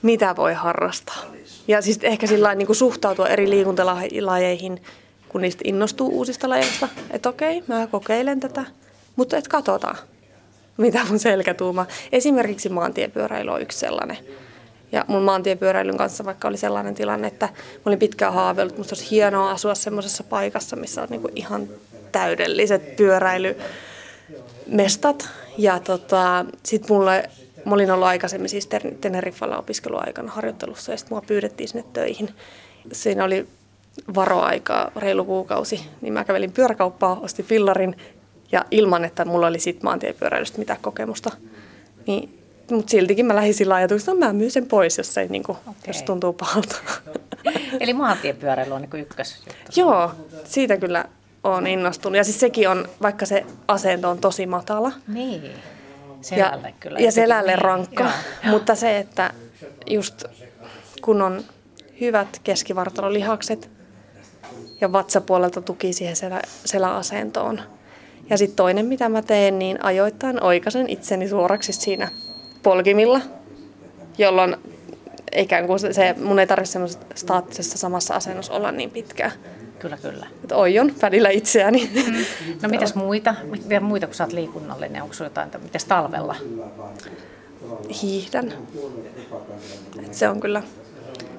mitä 0.02 0.37
voi 0.37 0.54
harrastaa. 0.54 1.32
Ja 1.69 1.83
siis 1.83 1.99
ehkä 2.02 2.26
sillä 2.26 2.54
niin 2.54 2.66
kuin 2.66 2.76
suhtautua 2.76 3.28
eri 3.28 3.50
liikuntalajeihin, 3.50 4.83
kun 5.28 5.40
niistä 5.40 5.62
innostuu 5.64 6.09
uusista 6.09 6.49
lajeista. 6.49 6.88
Että 7.11 7.28
okei, 7.28 7.64
mä 7.66 7.87
kokeilen 7.87 8.40
tätä, 8.40 8.64
mutta 9.16 9.37
et 9.37 9.49
katsotaan, 9.49 9.97
mitä 10.76 11.00
mun 11.09 11.19
selkätuuma. 11.19 11.87
Esimerkiksi 12.12 12.69
maantiepyöräily 12.69 13.50
on 13.50 13.62
yksi 13.62 13.78
sellainen. 13.78 14.19
Ja 14.92 15.04
mun 15.09 15.23
maantiepyöräilyn 15.23 15.97
kanssa 15.97 16.25
vaikka 16.25 16.49
oli 16.49 16.57
sellainen 16.57 16.95
tilanne, 16.95 17.28
että 17.28 17.47
mä 17.47 17.52
olin 17.87 17.99
pitkään 17.99 18.35
haaveillut, 18.35 18.78
musta 18.78 18.95
olisi 18.95 19.11
hienoa 19.11 19.50
asua 19.50 19.75
semmoisessa 19.75 20.25
paikassa, 20.25 20.76
missä 20.76 21.02
on 21.02 21.09
niinku 21.11 21.31
ihan 21.37 21.69
täydelliset 22.12 22.97
pyöräilymestat. 22.97 25.28
Ja 25.59 25.81
tota, 25.81 26.45
sit 26.62 26.88
mulle, 26.88 27.31
mä 27.64 27.75
olin 27.75 27.90
ollut 27.90 28.07
aikaisemmin 28.07 28.49
siis 28.49 28.69
Teneriffalla 29.00 29.59
opiskeluaikana 29.59 30.33
harjoittelussa 30.33 30.92
ja 30.92 30.97
sitten 30.99 31.14
mua 31.14 31.23
pyydettiin 31.26 31.69
sinne 31.69 31.85
töihin. 31.92 32.28
Siinä 32.92 33.25
oli 33.25 33.47
varoaikaa 34.14 34.90
reilu 34.97 35.25
kuukausi, 35.25 35.87
niin 36.00 36.12
mä 36.12 36.25
kävelin 36.25 36.52
pyöräkauppaa, 36.52 37.21
ostin 37.21 37.45
fillarin 37.45 37.97
ja 38.52 38.64
ilman, 38.71 39.04
että 39.04 39.25
mulla 39.25 39.47
oli 39.47 39.59
sit 39.59 39.83
maantiepyöräilystä 39.83 40.59
mitään 40.59 40.78
kokemusta. 40.83 41.31
Niin 42.07 42.42
mutta 42.71 42.90
siltikin 42.90 43.26
mä 43.26 43.35
lähdin 43.35 43.54
sillä 43.54 43.75
ajatuksella, 43.75 44.16
että 44.16 44.26
mä 44.26 44.33
myyn 44.33 44.50
sen 44.50 44.66
pois, 44.66 44.99
jos, 44.99 45.19
ei, 45.19 45.28
niin 45.28 45.42
kuin, 45.42 45.59
okay. 45.59 45.75
jos 45.87 46.02
tuntuu 46.02 46.33
pahalta. 46.33 46.76
Eli 47.81 47.95
maantiepyöräily 47.95 48.73
on 48.73 48.83
niin 48.83 49.02
ykkös 49.02 49.42
Joo, 49.76 50.11
siitä 50.45 50.76
kyllä 50.76 51.04
on 51.45 51.66
innostunut. 51.66 52.16
Ja 52.16 52.25
siis 52.25 52.40
sekin 52.40 52.69
on, 52.69 52.88
vaikka 53.02 53.26
se 53.26 53.47
asento 53.69 54.11
on 54.11 54.19
tosi 54.19 54.47
matala. 54.47 54.92
Niin, 55.09 55.42
selälle 56.23 56.69
ja, 56.69 56.75
kyllä. 56.81 56.99
Ja 56.99 57.12
selälle 57.12 57.52
niin. 57.52 57.62
rankka. 57.62 58.02
Joo. 58.05 58.12
Mutta 58.52 58.75
se, 58.75 58.99
että 58.99 59.33
just 59.87 60.25
kun 61.02 61.23
on 61.23 61.45
hyvät 62.00 62.41
keskivartalolihakset 62.45 63.71
ja 64.81 64.93
vatsapuolelta 64.93 65.62
tuki 65.62 65.93
siihen 65.93 66.17
selä, 66.17 66.43
seläasentoon. 66.64 67.61
Ja 68.31 68.38
sitten 68.38 68.57
toinen, 68.57 68.87
mitä 68.87 69.09
mä 69.09 69.23
teen, 69.23 69.59
niin 69.59 69.85
ajoittain 69.85 70.43
oikaisen 70.43 70.88
itseni 70.88 71.29
suoraksi 71.29 71.73
siinä 71.73 72.09
polkimilla, 72.62 73.21
jolloin 74.19 74.57
ikään 75.37 75.67
kuin 75.67 75.79
se, 75.79 76.14
mun 76.23 76.38
ei 76.38 76.47
tarvitse 76.47 76.73
semmoisessa 76.73 77.07
staattisessa 77.14 77.79
samassa 77.79 78.14
asennossa 78.14 78.52
olla 78.52 78.73
niin 78.73 78.91
pitkään. 78.91 79.33
Kyllä, 79.83 79.97
kyllä. 79.97 80.27
Että 80.43 80.57
oion 80.57 80.95
välillä 81.03 81.31
itseäni. 81.31 81.91
Mm. 81.95 82.25
No 82.62 82.69
mitäs 82.69 82.95
muita? 82.95 83.35
Mitä 83.45 83.81
muita, 83.81 84.07
kun 84.07 84.15
sä 84.15 84.25
oot 84.25 84.33
liikunnallinen? 84.33 85.03
Onko 85.03 85.15
sulla 85.15 85.31
jotain, 85.31 85.51
mitäs 85.62 85.85
talvella? 85.85 86.37
Hiihdän. 88.03 88.53
Et 90.05 90.15
se 90.15 90.29
on 90.29 90.41
kyllä 90.41 90.62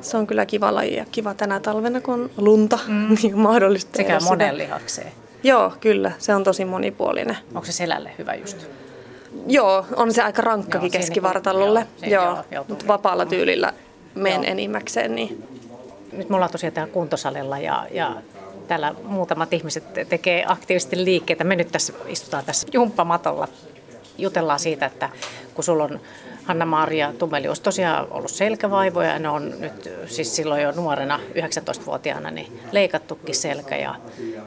se 0.01 0.17
on 0.17 0.27
kyllä 0.27 0.45
kiva 0.45 0.75
laji 0.75 0.95
ja 0.95 1.05
kiva 1.11 1.33
tänä 1.33 1.59
talvena, 1.59 2.01
kun 2.01 2.13
on 2.13 2.29
lunta, 2.37 2.79
mm. 2.87 3.07
niin 3.21 3.37
mahdollista 3.37 3.97
Sekä 3.97 4.19
monen 4.19 4.57
lihakseen. 4.57 5.11
Joo, 5.43 5.73
kyllä. 5.79 6.11
Se 6.19 6.35
on 6.35 6.43
tosi 6.43 6.65
monipuolinen. 6.65 7.37
Onko 7.55 7.65
se 7.65 7.71
selälle 7.71 8.11
hyvä 8.17 8.33
just? 8.33 8.67
Joo, 9.47 9.85
on 9.95 10.13
se 10.13 10.21
aika 10.21 10.41
rankkakin 10.41 10.87
joo, 10.93 10.99
keskivartalolle. 10.99 11.87
Niin 12.01 12.11
joo, 12.11 12.23
joo, 12.23 12.43
joo 12.51 12.65
mutta 12.67 12.87
vapaalla 12.87 13.25
tyylillä 13.25 13.73
menen 14.15 14.45
enimmäkseen. 14.45 15.15
Niin. 15.15 15.43
Nyt 16.11 16.29
me 16.29 16.35
ollaan 16.35 16.51
tosiaan 16.51 16.73
täällä 16.73 16.93
kuntosalilla 16.93 17.59
ja, 17.59 17.87
ja 17.91 18.15
täällä 18.67 18.95
muutamat 19.03 19.53
ihmiset 19.53 19.83
tekee 20.09 20.43
aktiivisesti 20.47 21.05
liikkeitä. 21.05 21.43
Me 21.43 21.55
nyt 21.55 21.71
tässä 21.71 21.93
istutaan 22.07 22.45
tässä 22.45 22.67
jumppamatolla. 22.73 23.47
Jutellaan 24.17 24.59
siitä, 24.59 24.85
että 24.85 25.09
kun 25.53 25.63
sulla 25.63 25.83
on 25.83 25.99
Hanna-Maria 26.43 27.13
Tummeli 27.19 27.47
olisi 27.47 27.61
tosiaan 27.61 28.07
ollut 28.11 28.31
selkävaivoja 28.31 29.09
ja 29.09 29.19
ne 29.19 29.29
on 29.29 29.53
nyt 29.59 29.89
siis 30.05 30.35
silloin 30.35 30.61
jo 30.61 30.71
nuorena 30.71 31.19
19-vuotiaana 31.29 32.31
niin 32.31 32.59
leikattukin 32.71 33.35
selkä 33.35 33.75
ja, 33.75 33.95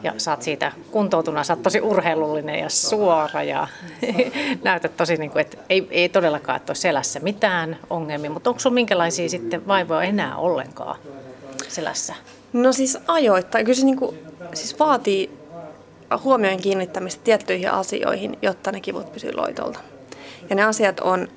ja 0.03 0.15
saat 0.17 0.43
siitä 0.43 0.73
kuntoutuna, 0.91 1.45
saat 1.45 1.63
tosi 1.63 1.81
urheilullinen 1.81 2.61
ja 2.61 2.69
suora 2.69 3.43
ja 3.43 3.69
näytät 4.65 4.97
tosi 4.97 5.17
niin 5.17 5.31
kuin, 5.31 5.41
että 5.41 5.57
ei, 5.71 5.89
ei 5.91 6.09
todellakaan 6.09 6.57
että 6.57 6.71
ole 6.71 6.77
selässä 6.77 7.21
mitään 7.21 7.79
ongelmia, 7.91 8.31
mutta 8.31 8.51
onko 8.51 8.61
sinulla 8.61 8.75
minkälaisia 8.75 9.29
sitten 9.29 9.67
vaivoja 9.67 10.03
enää 10.03 10.37
ollenkaan 10.37 10.99
selässä? 11.69 12.15
No 12.53 12.73
siis 12.73 12.99
ajoittain. 13.07 13.65
Kyllä 13.65 13.77
se 13.77 13.85
niin 13.85 13.97
kuin, 13.97 14.19
siis 14.55 14.79
vaatii 14.79 15.31
huomioon 16.25 16.61
kiinnittämistä 16.61 17.25
tiettyihin 17.25 17.71
asioihin, 17.71 18.39
jotta 18.43 18.73
ne 18.73 18.81
kivut 18.81 19.13
pysyvät 19.13 19.35
loitolta. 19.35 19.79
Ja 20.51 20.57
ne 20.57 20.65
asiat 20.65 21.01
on 21.01 21.29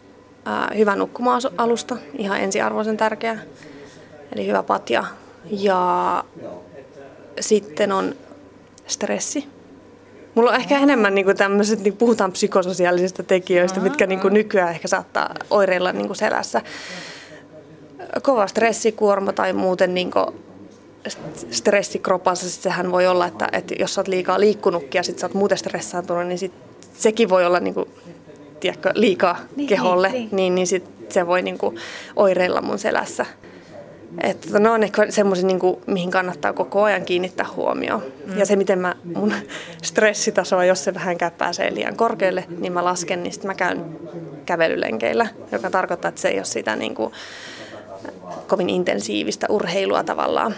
hyvä 0.78 0.96
nukkuma-alusta, 0.96 1.98
ihan 2.18 2.40
ensiarvoisen 2.40 2.98
tärkeä. 2.98 3.40
Eli 4.36 4.48
hyvä 4.48 4.64
patja. 4.64 5.06
Ja 5.52 6.24
sitten 7.40 7.92
on 7.92 8.16
stressi. 8.88 9.48
Mulla 10.36 10.50
on 10.50 10.56
ehkä 10.56 10.80
enemmän 10.80 11.16
niin 11.16 11.38
tämmöiset, 11.38 11.80
niin 11.80 11.98
puhutaan 11.98 12.32
psykososiaalisista 12.32 13.24
tekijöistä, 13.24 13.80
mitkä 13.80 14.08
niin 14.08 14.20
kuin 14.20 14.34
nykyään 14.34 14.70
ehkä 14.70 14.88
saattaa 14.88 15.36
oireilla 15.50 15.92
niin 15.92 16.08
kuin 16.08 16.18
selässä. 16.18 16.62
Kova 18.22 18.48
stressikuorma 18.48 19.34
tai 19.34 19.54
muuten 19.54 19.94
niin 19.94 20.12
kuin 20.12 20.26
stressi 21.52 22.00
kropassa, 22.00 22.50
sehän 22.50 22.92
voi 22.92 23.08
olla, 23.08 23.28
että, 23.28 23.48
että 23.52 23.76
jos 23.80 23.96
sä 23.96 24.02
oot 24.02 24.08
liikaa 24.08 24.40
liikkunutkin 24.40 25.00
ja 25.00 25.04
sit 25.04 25.20
sä 25.20 25.26
oot 25.26 25.34
muuten 25.34 25.58
stressaantunut, 25.58 26.28
niin 26.28 26.38
sit 26.40 26.54
sekin 26.94 27.30
voi 27.30 27.46
olla 27.46 27.60
niin 27.60 27.74
kuin 27.74 27.90
tiedätkö, 28.60 28.92
liikaa 28.96 29.38
niin, 29.56 29.70
keholle, 29.70 30.10
niin, 30.10 30.22
niin. 30.22 30.36
niin, 30.36 30.56
niin 30.56 30.68
sit 30.68 30.84
se 31.10 31.28
voi 31.28 31.42
niinku 31.42 31.76
oireilla 32.16 32.62
mun 32.62 32.80
selässä. 32.80 33.26
Että 34.24 34.48
tota, 34.48 34.60
ne 34.60 34.70
on 34.70 34.84
ehkä 34.84 35.12
semmoisia, 35.12 35.48
niinku, 35.48 35.82
mihin 35.88 36.12
kannattaa 36.12 36.54
koko 36.54 36.84
ajan 36.84 37.06
kiinnittää 37.06 37.46
huomioon. 37.56 38.04
Mm. 38.26 38.38
Ja 38.38 38.46
se, 38.46 38.56
miten 38.56 38.80
mä 38.80 38.96
mun 39.16 39.34
stressitasoa, 39.84 40.66
jos 40.66 40.84
se 40.84 40.94
vähän 40.94 41.18
pääsee 41.38 41.74
liian 41.74 41.96
korkealle, 41.96 42.46
niin 42.58 42.74
mä 42.74 42.84
lasken, 42.84 43.24
niin 43.24 43.34
sitten 43.34 43.48
mä 43.50 43.56
käyn 43.56 43.86
kävelylenkeillä, 44.46 45.28
joka 45.52 45.70
tarkoittaa, 45.70 46.10
että 46.10 46.22
se 46.22 46.28
ei 46.28 46.38
ole 46.38 46.46
sitä 46.46 46.76
niinku, 46.76 47.12
kovin 48.48 48.70
intensiivistä 48.70 49.48
urheilua 49.50 50.04
tavallaan. 50.04 50.56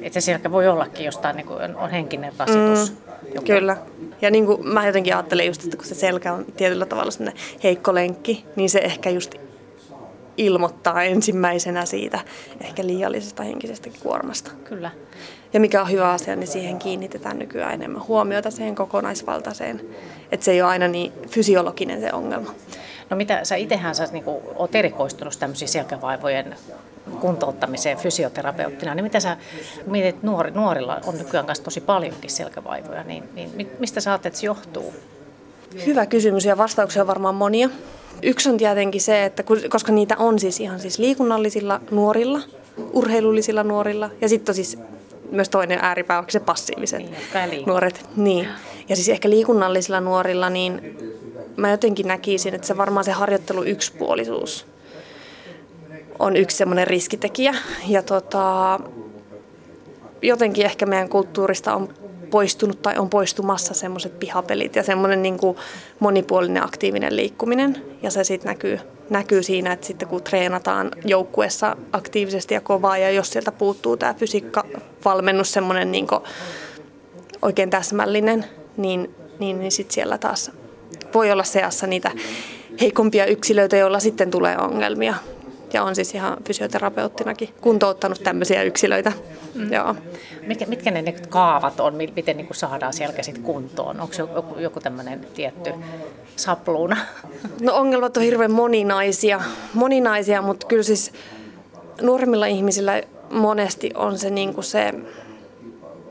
Että 0.00 0.20
se 0.20 0.24
selkä 0.24 0.50
voi 0.50 0.68
ollakin 0.68 1.06
jostain, 1.06 1.36
niin 1.36 1.46
kuin 1.46 1.76
on 1.76 1.90
henkinen 1.90 2.32
rasitus. 2.38 2.90
Mm, 2.90 2.96
joku. 3.34 3.46
Kyllä. 3.46 3.76
Ja 4.22 4.30
niin 4.30 4.46
kuin 4.46 4.68
mä 4.68 4.86
jotenkin 4.86 5.14
ajattelen 5.14 5.46
just, 5.46 5.64
että 5.64 5.76
kun 5.76 5.86
se 5.86 5.94
selkä 5.94 6.32
on 6.32 6.44
tietyllä 6.56 6.86
tavalla 6.86 7.10
sellainen 7.10 7.42
heikko 7.62 7.94
lenkki, 7.94 8.44
niin 8.56 8.70
se 8.70 8.78
ehkä 8.78 9.10
just 9.10 9.34
ilmoittaa 10.36 11.02
ensimmäisenä 11.02 11.86
siitä 11.86 12.20
ehkä 12.60 12.86
liiallisesta 12.86 13.42
henkisestä 13.42 13.90
kuormasta. 14.02 14.50
Kyllä. 14.64 14.90
Ja 15.52 15.60
mikä 15.60 15.82
on 15.82 15.90
hyvä 15.90 16.12
asia, 16.12 16.36
niin 16.36 16.46
siihen 16.46 16.78
kiinnitetään 16.78 17.38
nykyään 17.38 17.74
enemmän 17.74 18.06
huomiota 18.08 18.50
siihen 18.50 18.74
kokonaisvaltaiseen. 18.74 19.80
Että 20.32 20.44
se 20.44 20.52
ei 20.52 20.62
ole 20.62 20.70
aina 20.70 20.88
niin 20.88 21.12
fysiologinen 21.28 22.00
se 22.00 22.12
ongelma. 22.12 22.54
No 23.10 23.16
mitä 23.16 23.44
sä 23.44 23.56
itsehän 23.56 23.94
sä 23.94 24.06
niin 24.12 24.24
oot 24.56 24.74
erikoistunut 24.74 25.38
tämmöisiin 25.38 25.68
selkävaivojen 25.68 26.56
kuntouttamiseen 27.20 27.98
fysioterapeuttina, 27.98 28.94
niin 28.94 29.04
mitä 29.04 29.20
sä 29.20 29.36
mietit, 29.86 30.22
nuori, 30.22 30.50
nuorilla 30.50 31.00
on 31.06 31.18
nykyään 31.18 31.46
kanssa 31.46 31.64
tosi 31.64 31.80
paljonkin 31.80 32.30
selkävaivoja, 32.30 33.02
niin, 33.02 33.24
niin 33.34 33.70
mistä 33.78 34.00
sä 34.00 34.10
ajattelet, 34.10 34.32
että 34.32 34.40
se 34.40 34.46
johtuu? 34.46 34.94
Hyvä 35.86 36.06
kysymys 36.06 36.44
ja 36.44 36.58
vastauksia 36.58 37.02
on 37.02 37.06
varmaan 37.06 37.34
monia. 37.34 37.68
Yksi 38.22 38.48
on 38.48 38.56
tietenkin 38.56 39.00
se, 39.00 39.24
että 39.24 39.42
koska 39.68 39.92
niitä 39.92 40.16
on 40.18 40.38
siis 40.38 40.60
ihan 40.60 40.80
siis 40.80 40.98
liikunnallisilla 40.98 41.80
nuorilla, 41.90 42.40
urheilullisilla 42.92 43.62
nuorilla 43.62 44.10
ja 44.20 44.28
sitten 44.28 44.52
on 44.52 44.54
siis 44.54 44.78
myös 45.30 45.48
toinen 45.48 45.78
ääripää 45.82 46.24
se 46.28 46.40
passiiviset 46.40 46.98
niin, 46.98 47.66
nuoret. 47.66 48.08
Niin. 48.16 48.48
Ja 48.88 48.96
siis 48.96 49.08
ehkä 49.08 49.30
liikunnallisilla 49.30 50.00
nuorilla, 50.00 50.50
niin 50.50 50.98
mä 51.56 51.70
jotenkin 51.70 52.08
näkisin, 52.08 52.54
että 52.54 52.66
se 52.66 52.76
varmaan 52.76 53.04
se 53.04 53.12
harjoittelu 53.12 53.64
yksipuolisuus 53.64 54.66
on 56.18 56.36
yksi 56.36 56.56
semmoinen 56.56 56.86
riskitekijä. 56.86 57.54
Ja 57.88 58.02
tota, 58.02 58.80
jotenkin 60.22 60.64
ehkä 60.64 60.86
meidän 60.86 61.08
kulttuurista 61.08 61.74
on 61.74 61.94
poistunut 62.30 62.82
tai 62.82 62.98
on 62.98 63.10
poistumassa 63.10 63.74
semmoiset 63.74 64.18
pihapelit 64.18 64.76
ja 64.76 64.82
semmoinen 64.82 65.22
niin 65.22 65.38
kuin 65.38 65.56
monipuolinen 65.98 66.64
aktiivinen 66.64 67.16
liikkuminen. 67.16 67.84
Ja 68.02 68.10
se 68.10 68.24
sitten 68.24 68.48
näkyy, 68.48 68.78
näkyy 69.10 69.42
siinä, 69.42 69.72
että 69.72 69.86
sitten 69.86 70.08
kun 70.08 70.22
treenataan 70.22 70.90
joukkueessa 71.04 71.76
aktiivisesti 71.92 72.54
ja 72.54 72.60
kovaa 72.60 72.98
ja 72.98 73.10
jos 73.10 73.30
sieltä 73.30 73.52
puuttuu 73.52 73.96
tämä 73.96 74.14
fysiikkavalmennus 74.14 75.52
semmoinen 75.52 75.92
niin 75.92 76.06
oikein 77.42 77.70
täsmällinen, 77.70 78.44
niin, 78.76 79.14
niin, 79.38 79.60
niin 79.60 79.72
sitten 79.72 79.94
siellä 79.94 80.18
taas 80.18 80.50
voi 81.14 81.30
olla 81.30 81.44
seassa 81.44 81.86
niitä 81.86 82.10
heikompia 82.80 83.26
yksilöitä, 83.26 83.76
joilla 83.76 84.00
sitten 84.00 84.30
tulee 84.30 84.58
ongelmia 84.58 85.14
ja 85.74 85.82
on 85.82 85.94
siis 85.94 86.14
ihan 86.14 86.36
fysioterapeuttinakin 86.44 87.48
kuntouttanut 87.60 88.22
tämmöisiä 88.22 88.62
yksilöitä. 88.62 89.12
Mm. 89.54 89.72
Joo. 89.72 89.94
Mitkä, 90.46 90.66
mitkä 90.66 90.90
ne, 90.90 91.02
ne 91.02 91.12
kaavat 91.28 91.80
on, 91.80 91.94
miten 91.94 92.36
niin 92.36 92.48
saadaan 92.52 92.92
selkä 92.92 93.22
sit 93.22 93.38
kuntoon? 93.38 94.00
Onko 94.00 94.14
joku, 94.18 94.58
joku 94.58 94.80
tämmöinen 94.80 95.26
tietty 95.34 95.70
sapluuna? 96.36 96.96
No 97.60 97.74
ongelmat 97.74 98.16
on 98.16 98.22
hirveän 98.22 98.52
moninaisia, 98.52 99.40
moninaisia 99.74 100.42
mutta 100.42 100.66
kyllä 100.66 100.82
siis 100.82 101.12
nuoremmilla 102.00 102.46
ihmisillä 102.46 103.02
monesti 103.30 103.90
on 103.94 104.18
se, 104.18 104.30
niin 104.30 104.54
kuin 104.54 104.64
se 104.64 104.94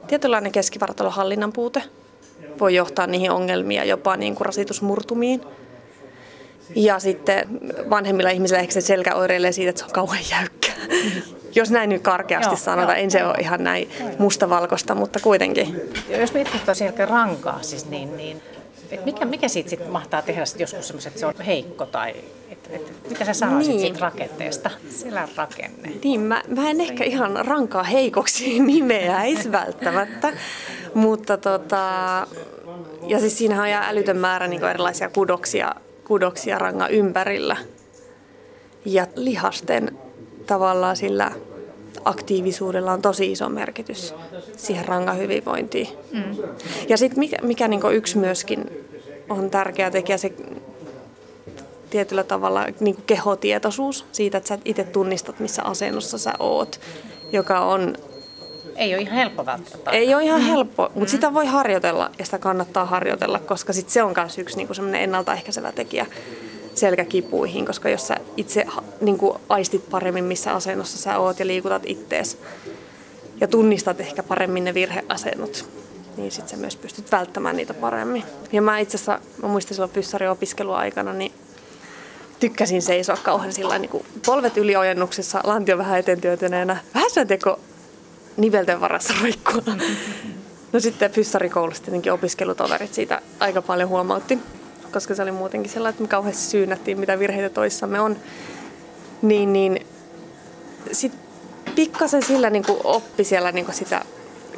tietynlainen 0.08 0.52
keskivartalohallinnan 0.52 1.54
puute. 1.54 1.84
Voi 2.60 2.76
johtaa 2.76 3.08
niihin 3.08 3.32
ongelmia, 3.32 3.84
jopa 3.84 4.16
niin 4.16 4.36
kuin 4.36 4.46
rasitusmurtumiin. 4.46 5.42
Ja 6.76 7.00
sitten 7.00 7.48
vanhemmilla 7.90 8.30
ihmisillä 8.30 8.60
ehkä 8.60 8.74
se 8.74 8.82
selkä 8.82 9.16
oireilee 9.16 9.52
siitä, 9.52 9.70
että 9.70 9.80
se 9.80 9.86
on 9.86 9.92
kauhean 9.92 10.24
jäykkä. 10.32 10.72
Jos 11.56 11.72
näin 11.72 11.90
nyt 11.90 12.02
karkeasti 12.02 12.54
joo, 12.54 12.58
sanotaan, 12.58 12.98
joo, 12.98 13.04
en 13.04 13.12
se 13.12 13.26
ole 13.26 13.36
ihan 13.40 13.64
näin 13.64 13.90
mustavalkoista, 14.20 14.96
mutta 14.96 15.20
kuitenkin. 15.20 15.82
Jos 16.20 16.34
miettii 16.34 16.60
tuota 16.60 16.74
selkä 16.74 17.06
rankaa, 17.06 17.62
siis 17.62 17.90
niin, 17.90 18.18
niin 18.18 18.42
et 18.92 19.06
mikä, 19.06 19.26
mikä 19.26 19.48
siitä 19.48 19.70
sit 19.70 19.92
mahtaa 19.92 20.22
tehdä 20.22 20.46
sit 20.46 20.60
joskus 20.60 20.88
semmoiset, 20.88 21.12
että 21.12 21.20
se 21.20 21.26
on 21.26 21.34
heikko 21.46 21.86
tai 21.86 22.16
et, 22.70 22.82
et, 22.82 23.10
mitä 23.10 23.26
sä 23.26 23.34
sanoisit 23.34 23.72
niin. 23.72 23.82
siitä 23.82 24.00
rakenteesta, 24.00 24.72
selän 24.90 25.28
rakenne? 25.36 25.92
Niin, 26.04 26.22
mä, 26.22 26.42
mä 26.48 26.70
en 26.70 26.82
ehkä 26.82 27.04
ihan 27.04 27.46
rankaa 27.46 27.84
heikoksi 27.84 28.60
nimeäisi 28.74 29.52
välttämättä, 29.52 30.34
mutta 30.94 31.38
tota, 31.38 31.88
ja 33.08 33.20
siis 33.20 33.38
siinähän 33.38 33.64
on 33.64 33.70
ihan 33.70 33.84
älytön 33.84 34.18
määrä 34.18 34.48
niin 34.48 34.64
erilaisia 34.64 35.10
kudoksia, 35.10 35.76
kudoksia 36.04 36.60
rangan 36.60 36.92
ympärillä. 36.92 37.58
Ja 38.86 39.08
lihasten 39.16 39.98
tavallaan 40.46 40.96
sillä 40.96 41.32
aktiivisuudella 42.06 42.92
on 42.92 43.02
tosi 43.02 43.32
iso 43.32 43.50
merkitys 43.50 44.14
siihen 44.58 44.86
rangan 44.86 45.18
hyvinvointiin. 45.18 45.88
Mm. 46.12 46.38
Ja 46.90 46.98
sitten 46.98 47.20
mikä, 47.20 47.38
mikä 47.42 47.68
niin 47.68 47.82
yksi 47.94 48.18
myöskin 48.18 48.70
on 49.30 49.50
tärkeä 49.50 49.92
tekijä, 49.92 50.18
se 50.18 50.34
tietyllä 51.94 52.24
tavalla 52.24 52.66
niin 52.80 52.98
kehotietoisuus 53.08 54.06
siitä, 54.12 54.38
että 54.38 54.48
sä 54.48 54.58
itse 54.66 54.84
tunnistat, 54.84 55.40
missä 55.40 55.64
asennossa 55.64 56.18
sä 56.18 56.34
oot, 56.40 56.80
joka 57.32 57.60
on 57.60 57.98
ei 58.76 58.94
ole 58.94 59.02
ihan 59.02 59.16
helppo 59.16 59.46
välttämättä. 59.46 59.92
Ei 59.92 60.16
ole 60.16 60.24
ihan 60.24 60.42
mm. 60.42 60.48
helppo, 60.48 60.84
mutta 60.84 61.00
mm. 61.00 61.08
sitä 61.08 61.34
voi 61.34 61.46
harjoitella 61.46 62.12
ja 62.20 62.26
sitä 62.26 62.40
kannattaa 62.40 62.86
harjoitella, 62.86 63.40
koska 63.40 63.74
sit 63.74 63.90
se 63.90 64.04
on 64.04 64.14
myös 64.18 64.38
yksi 64.38 64.58
niin 64.58 64.96
ennaltaehkäisevä 64.96 65.72
tekijä 65.72 66.06
selkäkipuihin, 66.76 67.66
koska 67.66 67.90
jos 67.90 68.08
sä 68.08 68.18
itse 68.38 68.66
niin 69.02 69.18
kuin 69.18 69.38
aistit 69.50 69.90
paremmin, 69.90 70.24
missä 70.24 70.54
asennossa 70.54 70.98
sä 70.98 71.20
oot 71.20 71.40
ja 71.40 71.48
liikutat 71.48 71.84
ittees 71.86 72.38
ja 73.42 73.48
tunnistat 73.48 74.00
ehkä 74.00 74.24
paremmin 74.24 74.64
ne 74.64 74.74
virheasennot, 74.74 75.70
niin 76.18 76.32
sitten 76.32 76.50
sä 76.50 76.58
myös 76.58 76.76
pystyt 76.76 77.12
välttämään 77.12 77.56
niitä 77.56 77.74
paremmin. 77.74 78.24
Ja 78.52 78.62
mä 78.62 78.80
itse 78.80 78.98
asiassa, 78.98 79.20
mä 79.42 79.48
muistan 79.48 79.76
silloin 79.76 79.92
fyssariopiskeluaikana, 79.92 81.14
niin 81.14 81.32
tykkäsin 82.44 82.82
seisoa 82.82 83.18
kauhean 83.24 83.54
sillä 83.54 83.80
niin 83.80 84.06
polvet 84.26 84.58
yliojennuksessa, 84.58 85.42
lantio 85.44 85.78
vähän 85.78 86.00
eteen 86.00 86.22
työtöneenä. 86.22 86.78
Vähän 86.96 87.10
sen 87.12 87.28
teko 87.28 87.60
nivelten 88.38 88.82
varassa 88.82 89.14
roikkua. 89.22 89.76
No 90.74 90.80
sitten 90.80 91.12
fyssarikoulussa 91.12 91.84
tietenkin 91.84 92.14
opiskelutoverit 92.14 92.94
siitä 92.94 93.22
aika 93.40 93.62
paljon 93.62 93.90
huomautti 93.90 94.40
koska 94.94 95.16
se 95.16 95.22
oli 95.22 95.32
muutenkin 95.32 95.72
sellainen, 95.72 95.94
että 95.94 96.02
me 96.04 96.08
kauheasti 96.08 96.44
syynättiin, 96.44 97.00
mitä 97.00 97.20
virheitä 97.20 97.50
toissamme 97.50 98.00
on. 98.00 98.18
Niin, 99.22 99.54
niin 99.54 99.88
sitten 100.92 101.22
pikkasen 101.76 102.24
sillä 102.24 102.50
niin 102.50 102.66
kuin 102.66 102.80
oppi 102.84 103.24
siellä 103.24 103.52
niin 103.52 103.66
kuin 103.66 103.76
sitä 103.76 104.02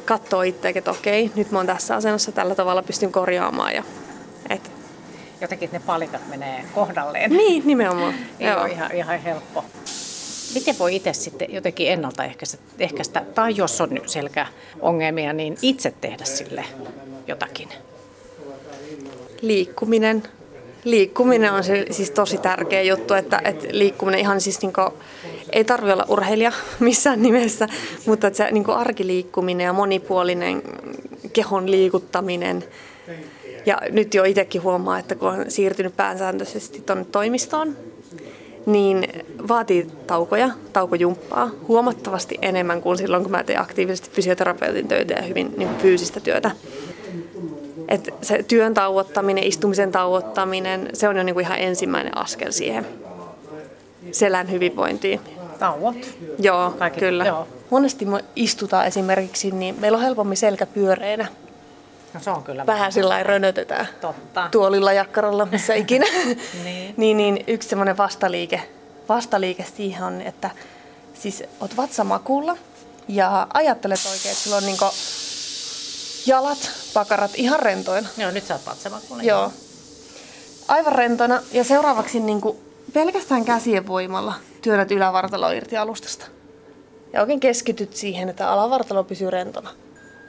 katsoa 0.06 0.44
itseä, 0.44 0.72
että 0.76 0.92
okei, 0.92 1.32
nyt 1.36 1.52
mä 1.52 1.60
oon 1.60 1.68
tässä 1.68 1.96
asennossa, 1.96 2.32
tällä 2.32 2.56
tavalla 2.56 2.84
pystyn 2.84 3.12
korjaamaan. 3.12 3.76
Ja, 3.76 3.84
et. 4.50 4.75
Jotenkin 5.42 5.70
ne 5.72 5.80
palikat 5.80 6.28
menee 6.28 6.66
kohdalleen. 6.76 7.32
Niin, 7.32 7.64
nimenomaan. 7.66 8.14
Ei 8.40 8.48
Joo. 8.48 8.62
ole 8.62 8.70
ihan, 8.70 8.92
ihan 8.92 9.20
helppo. 9.20 9.66
Miten 10.54 10.80
voi 10.80 10.96
itse 10.96 11.14
sitten 11.14 11.54
jotenkin 11.54 11.92
ennaltaehkäistä, 11.92 13.22
tai 13.36 13.56
jos 13.56 13.82
on 13.82 13.90
selkäongelmia, 14.06 15.34
niin 15.34 15.58
itse 15.62 15.94
tehdä 16.02 16.26
sille 16.26 16.66
jotakin? 17.28 17.70
liikkuminen. 19.48 20.24
Liikkuminen 20.84 21.54
on 21.54 21.64
se, 21.64 21.86
siis 21.92 22.12
tosi 22.12 22.38
tärkeä 22.38 22.82
juttu, 22.82 23.14
että, 23.14 23.42
että 23.44 23.68
liikkuminen 23.72 24.20
ihan 24.20 24.42
siis 24.42 24.62
niin 24.62 24.74
kuin, 24.74 24.88
ei 25.52 25.64
tarvitse 25.64 25.94
olla 25.94 26.06
urheilija 26.08 26.52
missään 26.80 27.22
nimessä, 27.22 27.68
mutta 28.06 28.28
että 28.28 28.38
se 28.38 28.52
niin 28.52 28.64
kuin 28.64 28.78
arkiliikkuminen 28.78 29.66
ja 29.66 29.74
monipuolinen 29.74 30.62
kehon 31.34 31.72
liikuttaminen. 31.72 32.64
Ja 33.66 33.82
nyt 33.90 34.14
jo 34.14 34.24
itsekin 34.24 34.64
huomaa, 34.64 35.00
että 35.00 35.16
kun 35.16 35.30
on 35.30 35.46
siirtynyt 35.48 35.98
pääsääntöisesti 35.98 36.82
tuonne 36.82 37.06
toimistoon, 37.12 37.78
niin 38.66 39.08
vaatii 39.48 39.88
taukoja, 40.08 40.50
taukojumppaa 40.74 41.50
huomattavasti 41.68 42.38
enemmän 42.42 42.82
kuin 42.82 42.98
silloin, 42.98 43.24
kun 43.24 43.32
mä 43.32 43.44
teen 43.44 43.62
aktiivisesti 43.62 44.10
fysioterapeutin 44.10 44.88
töitä 44.88 45.14
ja 45.14 45.22
hyvin 45.22 45.54
niin 45.58 45.70
kuin 45.70 45.82
fyysistä 45.82 46.20
työtä. 46.20 46.52
Et 47.88 48.14
se 48.22 48.44
työn 48.44 48.74
tauottaminen, 48.74 49.44
istumisen 49.44 49.92
tauottaminen, 49.92 50.90
se 50.94 51.08
on 51.08 51.18
jo 51.18 51.24
niinku 51.24 51.40
ihan 51.40 51.60
ensimmäinen 51.60 52.18
askel 52.18 52.52
siihen 52.52 52.86
selän 54.12 54.52
hyvinvointiin. 54.52 55.20
Tauot? 55.60 55.96
Joo, 56.40 56.74
Kaikki, 56.80 57.00
kyllä. 57.00 57.26
Joo. 57.26 57.48
Monesti 57.70 58.06
me 58.06 58.24
istutaan 58.36 58.88
esimerkiksi, 58.88 59.52
niin 59.52 59.76
meillä 59.80 59.96
on 59.96 60.04
helpommin 60.04 60.38
selkä 60.38 60.66
pyöreänä. 60.66 61.28
No 62.16 62.22
se 62.22 62.30
on 62.32 62.44
kyllä. 62.44 62.66
Vähän 62.66 62.92
sillä 62.92 63.24
rönötetään. 63.24 63.88
Totta. 64.02 64.48
Tuolilla, 64.52 64.94
jakkaralla, 64.94 65.46
missä 65.46 65.74
ikinä. 65.84 66.06
niin. 66.64 66.94
niin, 66.98 67.18
niin 67.18 67.44
yksi 67.48 67.70
semmoinen 67.70 67.98
vastaliike, 67.98 68.62
vastaliike 69.10 69.66
siihen 69.76 70.04
on, 70.04 70.22
että 70.22 70.50
siis 71.14 71.44
oot 71.62 71.78
vatsamakuulla 71.78 72.58
ja 73.08 73.48
ajattelet 73.54 74.00
oikein, 74.06 74.32
että 74.32 74.44
sulla 74.44 74.58
on 74.58 74.66
niinku 74.66 74.86
jalat, 76.26 76.72
pakarat 76.94 77.32
ihan 77.36 77.60
rentoina. 77.60 78.08
Joo, 78.18 78.32
nyt 78.32 78.46
sä 78.46 78.54
oot 78.54 78.66
patsamakulla. 78.66 79.24
Joo. 79.24 79.52
Aivan 80.68 80.94
rentona. 80.96 81.42
Ja 81.52 81.64
seuraavaksi 81.64 82.20
niin 82.20 82.42
kuin 82.42 82.58
pelkästään 82.94 83.46
käsien 83.46 83.88
voimalla 83.88 84.34
työnnät 84.62 84.92
ylävartalo 84.92 85.52
irti 85.52 85.78
alustasta. 85.78 86.26
Ja 87.14 87.22
oikein 87.22 87.40
keskityt 87.40 87.96
siihen, 87.96 88.30
että 88.30 88.50
alavartalo 88.50 89.04
pysyy 89.04 89.30
rentona. 89.30 89.70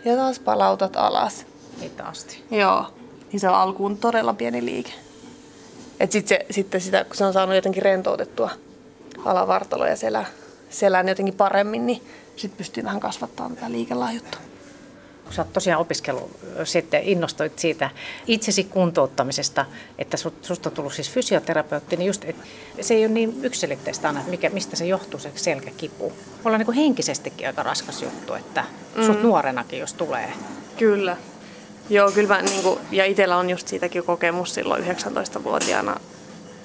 Ja 0.04 0.16
taas 0.16 0.38
palautat 0.38 0.96
alas. 0.96 1.46
Hitaasti. 1.80 2.44
Joo. 2.50 2.86
Niin 3.32 3.40
se 3.40 3.48
on 3.48 3.54
alkuun 3.54 3.98
todella 3.98 4.34
pieni 4.34 4.64
liike. 4.64 4.92
Et 6.00 6.12
sit 6.12 6.28
se, 6.28 6.46
sitten 6.50 6.80
sitä, 6.80 7.04
kun 7.04 7.16
se 7.16 7.24
on 7.24 7.32
saanut 7.32 7.54
jotenkin 7.54 7.82
rentoutettua 7.82 8.50
alavartalo 9.24 9.86
ja 9.86 9.96
selä, 9.96 10.24
selän 10.70 11.08
jotenkin 11.08 11.34
paremmin, 11.34 11.86
niin 11.86 12.02
sitten 12.36 12.58
pystyy 12.58 12.84
vähän 12.84 13.00
kasvattamaan 13.00 13.54
tätä 13.54 13.72
liikelaajuutta 13.72 14.38
kun 15.26 15.34
sä 15.34 15.42
oot 15.42 15.52
tosiaan 15.52 15.80
opiskellut, 15.80 16.30
sitten 16.64 17.02
innostuit 17.02 17.58
siitä 17.58 17.90
itsesi 18.26 18.64
kuntouttamisesta, 18.64 19.66
että 19.98 20.16
susta 20.42 20.68
on 20.68 20.74
tullut 20.74 20.92
siis 20.92 21.10
fysioterapeutti, 21.10 21.96
niin 21.96 22.06
just, 22.06 22.24
että 22.24 22.42
se 22.80 22.94
ei 22.94 23.04
ole 23.04 23.12
niin 23.12 23.44
yksilitteistä 23.44 24.08
aina, 24.08 24.20
että 24.20 24.30
mikä, 24.30 24.50
mistä 24.50 24.76
se 24.76 24.86
johtuu 24.86 25.20
se 25.20 25.32
selkäkipu. 25.34 26.12
Voi 26.44 26.54
olla 26.54 26.58
niin 26.58 26.72
henkisestikin 26.72 27.46
aika 27.46 27.62
raskas 27.62 28.02
juttu, 28.02 28.34
että 28.34 28.64
sut 29.06 29.16
mm. 29.16 29.22
nuorenakin, 29.22 29.78
jos 29.78 29.94
tulee. 29.94 30.32
Kyllä. 30.78 31.16
Joo, 31.90 32.10
kyllä 32.10 32.28
mä, 32.28 32.42
niin 32.42 32.62
kuin, 32.62 32.80
ja 32.90 33.04
itsellä 33.04 33.36
on 33.36 33.50
just 33.50 33.68
siitäkin 33.68 34.02
kokemus 34.02 34.54
silloin 34.54 34.84
19-vuotiaana 34.84 36.00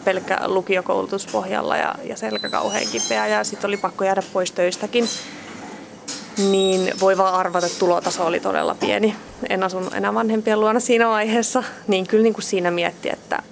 pelkkä 0.05 0.39
lukiokoulutuspohjalla 0.45 1.77
ja, 1.77 1.95
ja 2.03 2.17
selkä 2.17 2.49
kauhean 2.49 2.87
kipeä 2.91 3.27
ja 3.27 3.43
sitten 3.43 3.67
oli 3.67 3.77
pakko 3.77 4.03
jäädä 4.03 4.23
pois 4.33 4.51
töistäkin 4.51 5.05
niin 6.37 6.93
voi 6.99 7.17
vaan 7.17 7.33
arvata, 7.33 7.65
että 7.65 7.79
tulotaso 7.79 8.25
oli 8.25 8.39
todella 8.39 8.75
pieni. 8.75 9.15
En 9.49 9.63
asunut 9.63 9.93
enää 9.93 10.13
vanhempien 10.13 10.59
luona 10.59 10.79
siinä 10.79 11.09
vaiheessa, 11.09 11.63
niin 11.87 12.07
kyllä 12.07 12.23
niin 12.23 12.33
kuin 12.33 12.43
siinä 12.43 12.71
mietti, 12.71 13.09
että, 13.09 13.43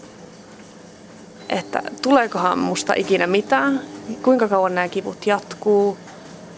että 1.49 1.83
tuleekohan 2.01 2.59
musta 2.59 2.93
ikinä 2.95 3.27
mitään, 3.27 3.81
kuinka 4.21 4.47
kauan 4.47 4.75
nämä 4.75 4.87
kivut 4.87 5.27
jatkuu, 5.27 5.97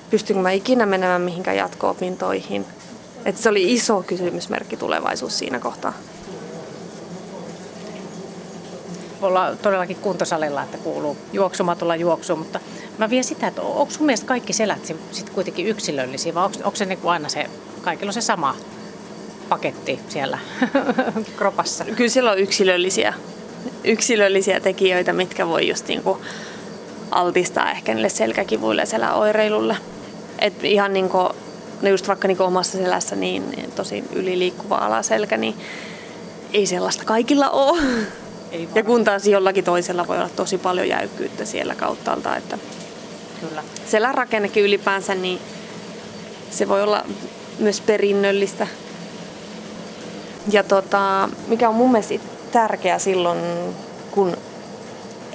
pystynkö 0.10 0.42
mä 0.42 0.52
ikinä 0.52 0.86
menemään 0.86 1.22
mihinkään 1.22 1.58
jatko-opintoihin. 1.58 2.66
Että 3.26 3.42
se 3.42 3.50
oli 3.50 3.74
iso 3.74 4.04
kysymysmerkki 4.08 4.78
tulevaisuus 4.78 5.40
siinä 5.40 5.60
kohtaa 5.60 5.94
olla 9.22 9.56
todellakin 9.62 9.96
kuntosalilla, 9.96 10.64
että 10.64 10.78
kuuluu 10.78 11.18
juoksumatolla 11.34 11.96
juoksuun, 11.96 12.40
mutta 12.40 12.60
mä 12.98 13.10
vien 13.10 13.24
sitä, 13.24 13.48
että 13.48 13.62
onko 13.62 13.92
sun 13.92 14.06
mielestä 14.06 14.28
kaikki 14.28 14.54
selät 14.54 14.96
sit 15.12 15.30
kuitenkin 15.30 15.68
yksilöllisiä 15.68 16.34
vai 16.34 16.46
onko, 16.46 16.58
onko 16.64 16.76
se 16.76 16.86
niin 16.86 17.00
kuin 17.00 17.12
aina 17.12 17.30
se, 17.30 17.50
kaikilla 17.82 18.10
on 18.10 18.14
se 18.14 18.22
sama 18.22 18.56
paketti 19.50 20.00
siellä 20.10 20.40
kropassa? 21.38 21.86
Kyllä 21.86 22.10
siellä 22.10 22.32
on 22.32 22.40
yksilöllisiä, 22.40 23.14
yksilöllisiä 23.84 24.60
tekijöitä, 24.60 25.14
mitkä 25.14 25.48
voi 25.48 25.68
just 25.68 25.88
niin 25.88 26.04
kuin 26.04 26.20
altistaa 27.12 27.72
ehkä 27.72 27.94
niille 27.94 28.10
selkäkivuille 28.10 28.82
ja 28.82 28.86
seläoireilulle. 28.86 29.78
Et 30.40 30.64
ihan 30.64 30.94
niin 30.94 31.10
kuin, 31.10 31.30
no 31.82 31.90
just 31.90 32.08
vaikka 32.08 32.28
niin 32.28 32.42
omassa 32.42 32.78
selässä 32.78 33.16
niin 33.16 33.72
tosi 33.76 34.04
yliliikkuva 34.14 34.76
alaselkä, 34.76 35.38
niin 35.38 35.56
ei 36.54 36.66
sellaista 36.66 37.06
kaikilla 37.06 37.50
ole. 37.50 37.82
ja 38.76 38.84
kun 38.84 39.04
taas 39.04 39.28
jollakin 39.28 39.64
toisella 39.64 40.08
voi 40.08 40.18
olla 40.18 40.30
tosi 40.30 40.58
paljon 40.58 40.88
jäykkyyttä 40.88 41.46
siellä 41.46 41.76
kauttaalta. 41.76 42.36
Että... 42.36 42.58
Kyllä. 43.42 43.64
Selän 43.86 44.16
rakennekin 44.16 44.64
ylipäänsä, 44.64 45.16
niin 45.16 45.40
se 46.52 46.68
voi 46.68 46.84
olla 46.84 47.06
myös 47.60 47.82
perinnöllistä. 47.82 48.68
Ja 50.52 50.64
tota, 50.64 51.30
mikä 51.48 51.70
on 51.70 51.76
mun 51.76 51.92
mielestä 51.92 52.14
tärkeää 52.52 53.00
silloin, 53.00 53.40
kun 54.12 54.38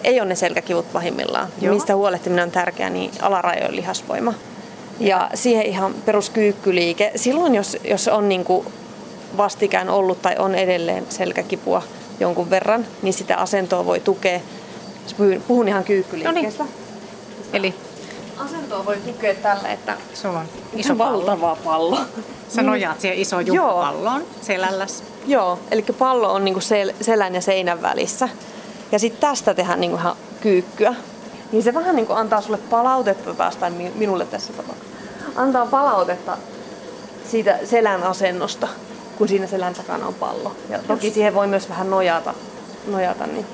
ei 0.04 0.20
ole 0.20 0.28
ne 0.28 0.34
selkäkivut 0.34 0.92
pahimmillaan, 0.92 1.48
Joo. 1.60 1.74
mistä 1.74 1.96
huolehtiminen 1.96 2.42
on 2.44 2.50
tärkeää, 2.50 2.90
niin 2.90 3.10
alarajojen 3.22 3.76
lihasvoima. 3.76 4.34
Ja 5.00 5.30
siihen 5.34 5.66
ihan 5.66 5.94
peruskyykkyliike. 5.94 7.12
Silloin, 7.16 7.54
jos, 7.54 7.76
jos 7.84 8.08
on 8.08 8.28
niin 8.28 8.44
kuin 8.44 8.66
vastikään 9.36 9.88
ollut 9.88 10.22
tai 10.22 10.36
on 10.38 10.54
edelleen 10.54 11.06
selkäkipua 11.08 11.82
jonkun 12.20 12.50
verran, 12.50 12.86
niin 13.02 13.14
sitä 13.14 13.36
asentoa 13.36 13.86
voi 13.86 14.00
tukea. 14.00 14.40
Puhun 15.48 15.68
ihan 15.68 15.84
kyykkyliikkeestä. 15.84 16.62
No 16.62 16.68
niin. 16.68 17.52
Eli 17.52 17.74
asentoa 18.38 18.84
voi 18.84 18.96
tukea 18.96 19.34
tällä, 19.34 19.72
että 19.72 19.96
sulla 20.14 20.38
on 20.38 20.46
iso 20.76 20.94
pallo. 20.96 21.18
valtava 21.18 21.56
pallo. 21.64 21.98
Sä 22.48 22.62
nojaat 22.62 23.00
siihen 23.00 23.18
isoon 23.18 23.44
palloon 23.56 24.24
selälläs. 24.42 25.02
Joo, 25.26 25.58
eli 25.70 25.82
pallo 25.98 26.32
on 26.32 26.44
niinku 26.44 26.60
sel- 26.60 26.94
selän 27.04 27.34
ja 27.34 27.40
seinän 27.40 27.82
välissä. 27.82 28.28
Ja 28.92 28.98
sitten 28.98 29.20
tästä 29.20 29.54
tehdään 29.54 29.80
niinku 29.80 29.96
ihan 29.96 30.16
kyykkyä. 30.40 30.94
Niin 31.52 31.62
se 31.62 31.74
vähän 31.74 31.96
niinku 31.96 32.12
antaa 32.12 32.40
sulle 32.40 32.58
palautetta 32.58 33.34
taas, 33.34 33.56
tai 33.56 33.70
minulle 33.70 34.26
tässä 34.26 34.52
tapauksessa. 34.52 34.96
Antaa 35.36 35.66
palautetta 35.66 36.36
siitä 37.30 37.58
selän 37.64 38.02
asennosta, 38.02 38.68
kun 39.18 39.28
siinä 39.28 39.46
selän 39.46 39.74
takana 39.74 40.06
on 40.06 40.14
pallo. 40.14 40.56
Ja 40.68 40.78
toki 40.78 41.10
siihen 41.10 41.34
voi 41.34 41.46
myös 41.46 41.68
vähän 41.68 41.90
nojata. 41.90 42.34
nojata 42.86 43.26
niin. 43.26 43.46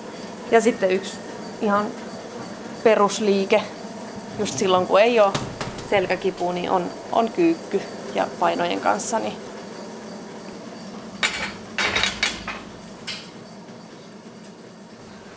Ja 0.51 0.61
sitten 0.61 0.91
yksi 0.91 1.13
ihan 1.61 1.87
perusliike, 2.83 3.63
just 4.39 4.59
silloin 4.59 4.87
kun 4.87 5.01
ei 5.01 5.21
ole 5.21 5.33
selkäkipu, 5.91 6.53
niin 6.53 6.71
on, 6.71 6.91
on 7.13 7.31
kyykky 7.31 7.81
ja 8.15 8.27
painojen 8.41 8.81
kanssa. 8.81 9.19
Niin 9.19 9.37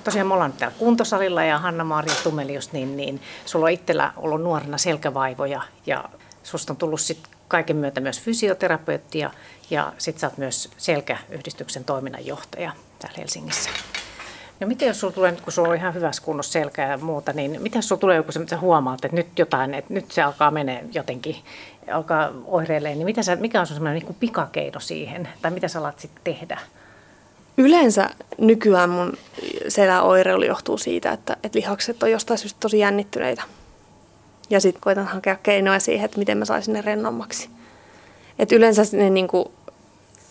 tosiaan 0.06 0.28
me 0.28 0.34
ollaan 0.34 0.54
täällä 0.54 0.78
kuntosalilla 0.80 1.44
ja 1.44 1.60
Hanna-Maria 1.60 2.16
Tumelius, 2.24 2.74
niin, 2.74 2.98
niin 2.98 3.22
sulla 3.46 3.66
on 3.66 3.72
itsellä 3.72 4.14
ollut 4.18 4.42
nuorena 4.42 4.78
selkävaivoja 4.78 5.62
ja 5.86 6.04
susta 6.44 6.74
on 6.74 6.78
tullut 6.78 7.02
sitten 7.02 7.32
kaiken 7.48 7.76
myötä 7.76 8.02
myös 8.02 8.22
fysioterapeutti 8.22 9.20
ja, 9.20 9.32
ja 9.70 9.94
sitten 9.98 10.22
sä 10.22 10.28
oot 10.28 10.38
myös 10.38 10.70
selkäyhdistyksen 10.78 11.84
toiminnanjohtaja 11.84 12.72
täällä 13.00 13.18
Helsingissä. 13.18 13.70
No 14.60 14.68
miten 14.68 14.88
jos 14.88 15.00
sulla 15.00 15.14
tulee, 15.14 15.32
kun 15.32 15.54
sulla 15.54 15.70
on 15.70 15.76
ihan 15.76 15.94
hyvässä 15.94 16.24
kunnossa 16.24 16.52
selkä 16.52 16.88
ja 16.88 16.98
muuta, 16.98 17.34
niin 17.34 17.62
miten 17.62 17.84
sulla 17.84 18.00
tulee 18.00 18.16
joku 18.16 18.32
että 18.36 18.50
sä 18.50 18.58
huomaat, 18.58 19.06
että 19.06 19.16
nyt 19.16 19.40
jotain, 19.40 19.74
että 19.74 19.94
nyt 19.94 20.12
se 20.12 20.22
alkaa 20.22 20.52
menee 20.52 20.86
jotenkin, 20.94 21.36
alkaa 21.92 22.32
oireilemaan, 22.46 22.98
niin 22.98 23.06
mitä 23.06 23.24
sä, 23.24 23.36
mikä 23.36 23.60
on 23.60 23.68
semmoinen 23.68 24.04
niin 24.04 24.16
pikakeino 24.20 24.80
siihen, 24.80 25.28
tai 25.42 25.52
mitä 25.52 25.68
sä 25.68 25.80
alat 25.80 26.00
sitten 26.00 26.24
tehdä? 26.24 26.60
Yleensä 27.58 28.10
nykyään 28.38 28.90
mun 28.90 29.14
seläoireilu 29.68 30.44
johtuu 30.44 30.78
siitä, 30.78 31.12
että, 31.12 31.38
että 31.44 31.60
lihakset 31.60 32.04
on 32.04 32.12
jostain 32.12 32.38
syystä 32.38 32.60
tosi 32.60 32.80
jännittyneitä. 32.80 33.44
Ja 34.50 34.62
sitten 34.62 34.82
koitan 34.82 35.08
hakea 35.08 35.36
keinoja 35.36 35.80
siihen, 35.80 36.06
että 36.06 36.20
miten 36.20 36.38
mä 36.38 36.46
saisin 36.46 36.74
ne 36.74 36.82
rennommaksi. 36.82 37.50
Et 38.40 38.52
yleensä 38.52 38.82
ne 38.92 39.10
niin 39.10 39.28
kuin, 39.28 39.46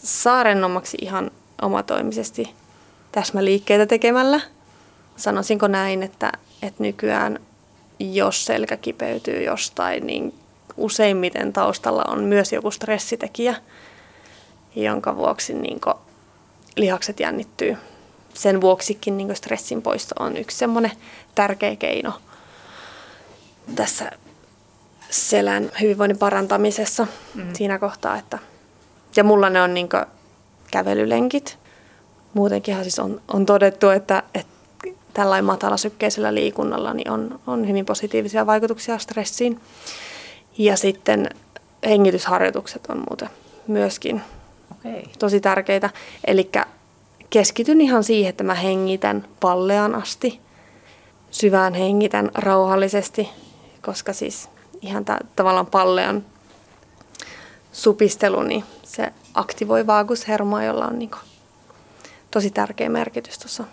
saa 0.03 0.43
rennommaksi 0.43 0.99
ihan 1.01 1.31
omatoimisesti 1.63 2.55
täsmäliikkeitä 3.13 3.87
tekemällä. 3.87 4.41
Sanoisinko 5.17 5.67
näin, 5.69 6.03
että, 6.03 6.33
että 6.63 6.83
nykyään 6.83 7.41
jos 7.99 8.45
selkä 8.45 8.77
kipeytyy 8.77 9.43
jostain, 9.43 10.07
niin 10.07 10.35
useimmiten 10.77 11.53
taustalla 11.53 12.05
on 12.09 12.25
myös 12.25 12.53
joku 12.53 12.71
stressitekijä, 12.71 13.55
jonka 14.77 15.17
vuoksi 15.17 15.55
niin 15.55 15.81
lihakset 16.77 17.21
jännittyy. 17.21 17.77
Sen 18.35 18.61
vuoksikin 18.61 19.17
niin 19.17 19.37
stressin 19.37 19.83
poisto 19.83 20.15
on 20.19 20.37
yksi 20.37 20.57
semmoinen 20.57 20.93
tärkeä 21.35 21.77
keino 21.77 22.13
tässä 23.75 24.11
selän 25.11 25.71
hyvinvoinnin 25.81 26.19
parantamisessa 26.19 27.07
mm. 27.35 27.55
siinä 27.55 27.79
kohtaa. 27.79 28.17
Että, 28.17 28.39
ja 29.17 29.25
mulla 29.25 29.51
ne 29.51 29.63
on 29.63 29.75
niin 29.75 29.89
kävelylenkit. 30.71 31.59
Muutenkinhan 32.35 32.85
siis 32.85 32.99
on, 32.99 33.21
on 33.29 33.47
todettu, 33.47 33.89
että, 33.89 34.23
että 34.35 34.55
tällainen 35.15 35.45
matalasykkeisellä 35.45 36.35
liikunnalla 36.35 36.95
niin 36.95 37.11
on, 37.11 37.41
on 37.47 37.69
hyvin 37.69 37.87
positiivisia 37.87 38.47
vaikutuksia 38.47 38.99
stressiin. 38.99 39.61
Ja 40.59 40.77
sitten 40.77 41.31
hengitysharjoitukset 41.87 42.87
on 42.87 43.05
muuten 43.09 43.29
myöskin 43.67 44.23
Okay. 44.85 45.03
Tosi 45.19 45.41
tärkeitä. 45.41 45.91
Eli 46.27 46.51
keskityn 47.35 47.81
ihan 47.81 48.05
siihen, 48.05 48.31
että 48.31 48.45
mä 48.45 48.55
hengitän 48.55 49.29
pallean 49.41 49.95
asti. 49.95 50.41
Syvään 51.31 51.75
hengitän 51.75 52.31
rauhallisesti, 52.35 53.31
koska 53.83 54.13
siis 54.13 54.49
ihan 54.83 55.05
tää, 55.05 55.19
tavallaan 55.37 55.67
pallean 55.67 56.25
supistelu, 57.73 58.43
niin 58.43 58.65
se 58.83 59.13
aktivoi 59.35 59.87
vaagushermoa, 59.87 60.65
jolla 60.65 60.87
on 60.87 60.99
niinku 60.99 61.17
tosi 62.31 62.51
tärkeä 62.51 62.89
merkitys 62.89 63.39
tuossa 63.39 63.65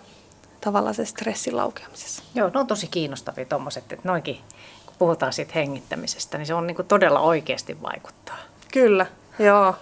tavallaan 0.60 0.94
se 0.94 1.04
stressin 1.04 1.56
laukeamisessa. 1.56 2.22
Joo, 2.34 2.50
ne 2.54 2.60
on 2.60 2.66
tosi 2.66 2.86
kiinnostavia 2.86 3.44
tuommoiset, 3.44 3.92
että 3.92 4.08
noinkin, 4.08 4.38
kun 4.86 4.94
puhutaan 4.98 5.32
siitä 5.32 5.52
hengittämisestä, 5.54 6.38
niin 6.38 6.46
se 6.46 6.54
on 6.54 6.66
niinku 6.66 6.82
todella 6.82 7.20
oikeasti 7.20 7.82
vaikuttaa. 7.82 8.38
Kyllä, 8.72 9.06
joo. 9.38 9.74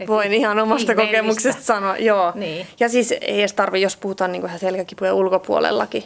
Et 0.00 0.08
Voin 0.08 0.32
ihan 0.32 0.58
omasta 0.58 0.94
kokemuksesta 0.94 1.62
sanoa, 1.62 1.96
joo. 1.96 2.32
Niin. 2.34 2.66
Ja 2.80 2.88
siis 2.88 3.12
ei 3.12 3.38
edes 3.38 3.52
tarvi, 3.52 3.82
jos 3.82 3.96
puhutaan 3.96 4.32
niin 4.32 4.46
ihan 4.46 4.58
selkäkipujen 4.58 5.14
ulkopuolellakin, 5.14 6.04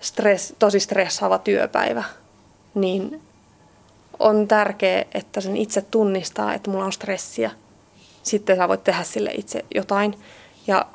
stress, 0.00 0.54
tosi 0.58 0.80
stressaava 0.80 1.38
työpäivä, 1.38 2.04
niin 2.74 3.22
on 4.18 4.48
tärkeää, 4.48 5.04
että 5.14 5.40
sen 5.40 5.56
itse 5.56 5.82
tunnistaa, 5.82 6.54
että 6.54 6.70
mulla 6.70 6.84
on 6.84 6.92
stressiä. 6.92 7.50
Sitten 8.22 8.56
sä 8.56 8.68
voit 8.68 8.84
tehdä 8.84 9.02
sille 9.02 9.30
itse 9.36 9.64
jotain. 9.74 10.14
Ja 10.66 10.86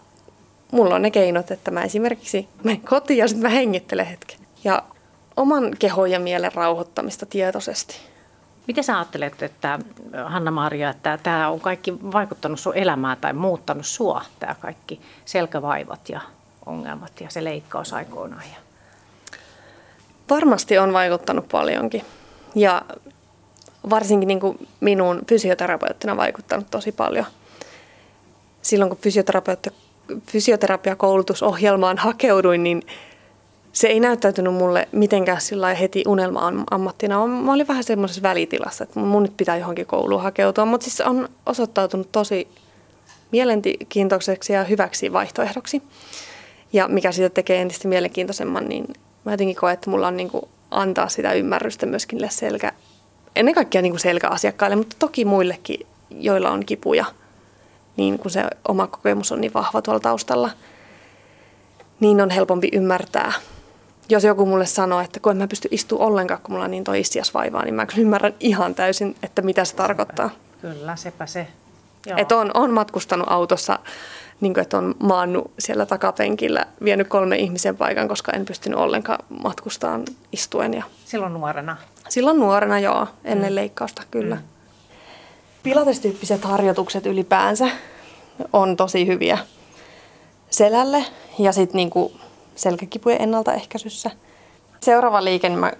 mulla 0.71 0.95
on 0.95 1.01
ne 1.01 1.11
keinot, 1.11 1.51
että 1.51 1.71
mä 1.71 1.83
esimerkiksi 1.83 2.47
menen 2.63 2.81
kotiin 2.81 3.17
ja 3.17 3.27
sitten 3.27 3.43
mä 3.43 3.49
hengittelen 3.49 4.05
hetken. 4.05 4.39
Ja 4.63 4.83
oman 5.37 5.75
kehon 5.79 6.11
ja 6.11 6.19
mielen 6.19 6.53
rauhoittamista 6.53 7.25
tietoisesti. 7.25 7.95
Miten 8.67 8.83
sä 8.83 8.95
ajattelet, 8.95 9.43
että 9.43 9.79
Hanna-Maria, 10.25 10.89
että 10.89 11.19
tämä 11.23 11.49
on 11.49 11.59
kaikki 11.59 11.93
vaikuttanut 11.93 12.59
sun 12.59 12.75
elämään 12.75 13.17
tai 13.21 13.33
muuttanut 13.33 13.85
sua, 13.85 14.21
tämä 14.39 14.55
kaikki 14.59 15.01
selkävaivat 15.25 16.09
ja 16.09 16.21
ongelmat 16.65 17.21
ja 17.21 17.29
se 17.29 17.43
leikkaus 17.43 17.93
aikoinaan? 17.93 18.43
Varmasti 20.29 20.77
on 20.77 20.93
vaikuttanut 20.93 21.47
paljonkin. 21.47 22.05
Ja 22.55 22.81
varsinkin 23.89 24.27
niin 24.27 24.39
kuin 24.39 24.67
minun 24.79 25.21
fysioterapeuttina 25.29 26.17
vaikuttanut 26.17 26.71
tosi 26.71 26.91
paljon. 26.91 27.25
Silloin 28.61 28.89
kun 28.89 28.99
fysioterapiakoulutusohjelmaan 30.31 31.97
hakeuduin, 31.97 32.63
niin 32.63 32.81
se 33.75 33.87
ei 33.87 33.99
näyttäytynyt 33.99 34.53
mulle 34.53 34.87
mitenkään 34.91 35.41
sillä 35.41 35.73
heti 35.73 36.03
unelma-ammattina. 36.07 37.27
Mä 37.27 37.53
olin 37.53 37.67
vähän 37.67 37.83
semmoisessa 37.83 38.21
välitilassa, 38.21 38.83
että 38.83 38.99
mun 38.99 39.23
nyt 39.23 39.37
pitää 39.37 39.57
johonkin 39.57 39.85
kouluun 39.85 40.21
hakeutua. 40.21 40.65
Mutta 40.65 40.83
siis 40.83 41.01
on 41.01 41.29
osoittautunut 41.45 42.11
tosi 42.11 42.47
mielenkiintoiseksi 43.31 44.53
ja 44.53 44.63
hyväksi 44.63 45.13
vaihtoehdoksi. 45.13 45.83
Ja 46.73 46.87
mikä 46.87 47.11
siitä 47.11 47.29
tekee 47.29 47.61
entistä 47.61 47.87
mielenkiintoisemman, 47.87 48.69
niin 48.69 48.85
mä 49.25 49.33
jotenkin 49.33 49.55
koen, 49.55 49.73
että 49.73 49.89
mulla 49.89 50.07
on 50.07 50.17
niin 50.17 50.31
antaa 50.71 51.09
sitä 51.09 51.33
ymmärrystä 51.33 51.85
myöskin 51.85 52.19
selkä, 52.29 52.71
ennen 53.35 53.55
kaikkea 53.55 53.81
niin 53.81 53.99
selkäasiakkaille, 53.99 54.75
mutta 54.75 54.95
toki 54.99 55.25
muillekin, 55.25 55.87
joilla 56.09 56.51
on 56.51 56.65
kipuja, 56.65 57.05
niin 57.97 58.19
kun 58.19 58.31
se 58.31 58.43
oma 58.67 58.87
kokemus 58.87 59.31
on 59.31 59.41
niin 59.41 59.53
vahva 59.53 59.81
tuolla 59.81 59.99
taustalla, 59.99 60.49
niin 61.99 62.21
on 62.21 62.29
helpompi 62.29 62.69
ymmärtää 62.73 63.33
jos 64.09 64.23
joku 64.23 64.45
mulle 64.45 64.65
sanoo, 64.65 64.99
että 64.99 65.19
kun 65.19 65.31
en 65.31 65.37
mä 65.37 65.47
pysty 65.47 65.67
istumaan 65.71 66.07
ollenkaan, 66.07 66.41
kun 66.43 66.51
mulla 66.51 66.65
on 66.65 66.71
niin 66.71 66.83
toi 66.83 67.01
vaivaa, 67.33 67.63
niin 67.63 67.75
mä 67.75 67.85
kyllä 67.85 68.01
ymmärrän 68.01 68.33
ihan 68.39 68.75
täysin, 68.75 69.15
että 69.23 69.41
mitä 69.41 69.65
se 69.65 69.75
tarkoittaa. 69.75 70.29
Kyllä, 70.61 70.95
sepä 70.95 71.25
se. 71.25 71.47
Että 72.17 72.37
on, 72.37 72.51
on 72.53 72.71
matkustanut 72.71 73.27
autossa, 73.29 73.79
niin 74.41 74.53
kuin, 74.53 74.61
että 74.61 74.77
on 74.77 74.95
maannut 74.99 75.51
siellä 75.59 75.85
takapenkillä, 75.85 76.65
vienyt 76.83 77.07
kolme 77.07 77.35
ihmisen 77.35 77.77
paikan, 77.77 78.07
koska 78.07 78.31
en 78.31 78.45
pystynyt 78.45 78.79
ollenkaan 78.79 79.25
matkustamaan 79.43 80.03
istuen. 80.31 80.73
Ja... 80.73 80.83
Silloin 81.05 81.33
nuorena? 81.33 81.77
Silloin 82.09 82.39
nuorena, 82.39 82.79
joo, 82.79 83.07
ennen 83.23 83.51
mm. 83.51 83.55
leikkausta, 83.55 84.01
kyllä. 84.11 84.35
Mm. 84.35 84.41
Pilatestyyppiset 85.63 86.43
harjoitukset 86.43 87.05
ylipäänsä 87.05 87.69
on 88.53 88.77
tosi 88.77 89.07
hyviä 89.07 89.37
selälle 90.49 91.05
ja 91.39 91.51
sitten 91.51 91.77
niinku 91.77 92.11
selkäkipujen 92.55 93.21
ennaltaehkäisyssä. 93.21 94.11
Seuraava 94.81 95.23
liike, 95.23 95.49
niin 95.49 95.59
mä 95.59 95.71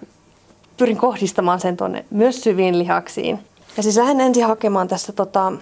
pyrin 0.76 0.96
kohdistamaan 0.96 1.60
sen 1.60 1.76
tuonne 1.76 2.04
myös 2.10 2.40
syviin 2.40 2.78
lihaksiin. 2.78 3.38
Ja 3.76 3.82
siis 3.82 3.96
lähden 3.96 4.20
ensin 4.20 4.46
hakemaan 4.46 4.88
tässä 4.88 5.12
tota, 5.12 5.52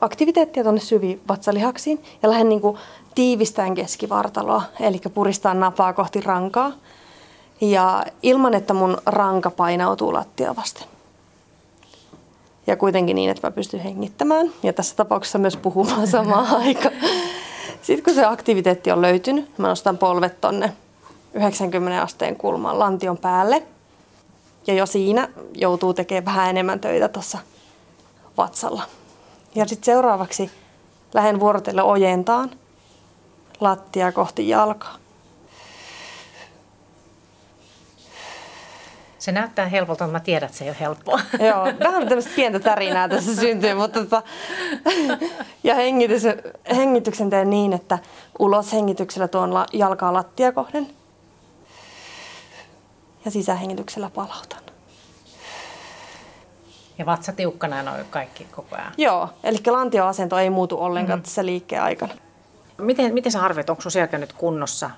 aktiviteettia 0.00 0.62
tuonne 0.62 0.80
syviin 0.80 1.20
vatsalihaksiin 1.28 2.02
ja 2.22 2.30
lähden 2.30 2.48
niin 2.48 2.60
kuin 2.60 2.78
tiivistään 3.14 3.74
keskivartaloa, 3.74 4.62
eli 4.80 5.00
puristaa 5.14 5.54
napaa 5.54 5.92
kohti 5.92 6.20
rankaa. 6.20 6.72
Ja 7.60 8.04
ilman, 8.22 8.54
että 8.54 8.74
mun 8.74 8.98
ranka 9.06 9.50
painautuu 9.50 10.12
lattia 10.12 10.56
vasten. 10.56 10.88
Ja 12.66 12.76
kuitenkin 12.76 13.16
niin, 13.16 13.30
että 13.30 13.46
mä 13.46 13.50
pystyn 13.50 13.80
hengittämään 13.80 14.52
ja 14.62 14.72
tässä 14.72 14.96
tapauksessa 14.96 15.38
myös 15.38 15.56
puhumaan 15.56 16.06
samaan 16.06 16.46
aikaan. 16.62 16.94
Sitten 17.82 18.04
kun 18.04 18.14
se 18.14 18.24
aktiviteetti 18.24 18.92
on 18.92 19.02
löytynyt, 19.02 19.58
mä 19.58 19.68
nostan 19.68 19.98
polvet 19.98 20.40
tonne 20.40 20.72
90 21.34 22.02
asteen 22.02 22.36
kulmaan 22.36 22.78
lantion 22.78 23.18
päälle. 23.18 23.62
Ja 24.66 24.74
jo 24.74 24.86
siinä 24.86 25.28
joutuu 25.54 25.94
tekemään 25.94 26.24
vähän 26.24 26.50
enemmän 26.50 26.80
töitä 26.80 27.08
tuossa 27.08 27.38
vatsalla. 28.36 28.82
Ja 29.54 29.68
sitten 29.68 29.84
seuraavaksi 29.84 30.50
lähden 31.14 31.40
vuorotelle 31.40 31.82
ojentaan 31.82 32.50
lattia 33.60 34.12
kohti 34.12 34.48
jalkaa. 34.48 35.01
Se 39.22 39.32
näyttää 39.32 39.68
helpolta, 39.68 40.04
mutta 40.04 40.12
mä 40.12 40.20
tiedän, 40.20 40.46
että 40.46 40.58
se 40.58 40.64
ei 40.64 40.70
ole 40.70 40.76
helppoa. 40.80 41.20
Joo, 41.48 41.64
vähän 41.84 42.08
tämmöistä 42.08 42.30
pientä 42.36 42.60
tärinää 42.60 43.08
tässä 43.08 43.36
syntyy, 43.36 43.74
mutta 43.74 44.00
tota, 44.00 44.22
ja 45.64 45.74
hengitys, 45.74 46.22
hengityksen 46.76 47.30
teen 47.30 47.50
niin, 47.50 47.72
että 47.72 47.98
ulos 48.38 48.72
hengityksellä 48.72 49.28
tuon 49.28 49.54
la, 49.54 49.66
jalkaa 49.72 50.12
lattia 50.12 50.52
kohden 50.52 50.86
ja 53.24 53.30
sisähengityksellä 53.30 54.10
palautan. 54.10 54.62
Ja 56.98 57.06
vatsa 57.06 57.32
tiukkana 57.32 57.82
noin 57.82 58.04
kaikki 58.10 58.44
koko 58.44 58.76
ajan. 58.76 58.92
Joo, 58.98 59.28
eli 59.44 59.58
lantioasento 59.66 60.38
ei 60.38 60.50
muutu 60.50 60.78
ollenkaan 60.80 61.18
mm. 61.18 61.22
tässä 61.22 61.46
liikkeen 61.46 61.82
aikana. 61.82 62.14
Miten, 62.78 63.14
miten 63.14 63.32
sä 63.32 63.42
arvioit, 63.42 63.70
onko 63.70 63.82
sun 63.82 63.92
selkä 63.92 64.18
nyt 64.18 64.32
kunnossa? 64.32 64.90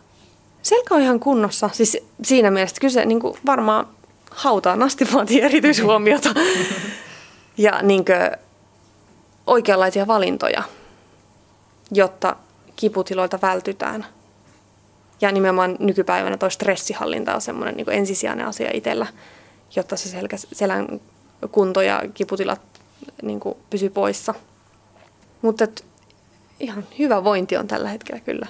Selkä 0.62 0.94
on 0.94 1.02
ihan 1.02 1.20
kunnossa. 1.20 1.70
Siis 1.72 1.98
siinä 2.22 2.50
mielessä 2.50 2.80
kyse 2.80 3.04
niin 3.04 3.20
kuin 3.20 3.38
varmaan 3.46 3.86
hautaan 4.34 4.82
asti 4.82 5.12
vaatii 5.12 5.40
erityishuomiota. 5.40 6.34
ja 7.58 7.82
niin 7.82 8.04
kuin, 8.04 8.16
oikeanlaisia 9.46 10.06
valintoja, 10.06 10.62
jotta 11.90 12.36
kiputiloilta 12.76 13.38
vältytään. 13.42 14.06
Ja 15.20 15.32
nimenomaan 15.32 15.76
nykypäivänä 15.78 16.36
tuo 16.36 16.50
stressihallinta 16.50 17.34
on 17.34 17.40
semmoinen 17.40 17.76
niin 17.76 17.90
ensisijainen 17.90 18.46
asia 18.46 18.70
itsellä, 18.74 19.06
jotta 19.76 19.96
se 19.96 20.08
selkä, 20.08 20.36
selän 20.36 21.00
kunto 21.52 21.82
ja 21.82 22.02
kiputilat 22.14 22.60
niin 23.22 23.40
pysyy 23.70 23.90
poissa. 23.90 24.34
Mutta 25.42 25.66
ihan 26.60 26.86
hyvä 26.98 27.24
vointi 27.24 27.56
on 27.56 27.68
tällä 27.68 27.88
hetkellä 27.88 28.20
kyllä. 28.20 28.46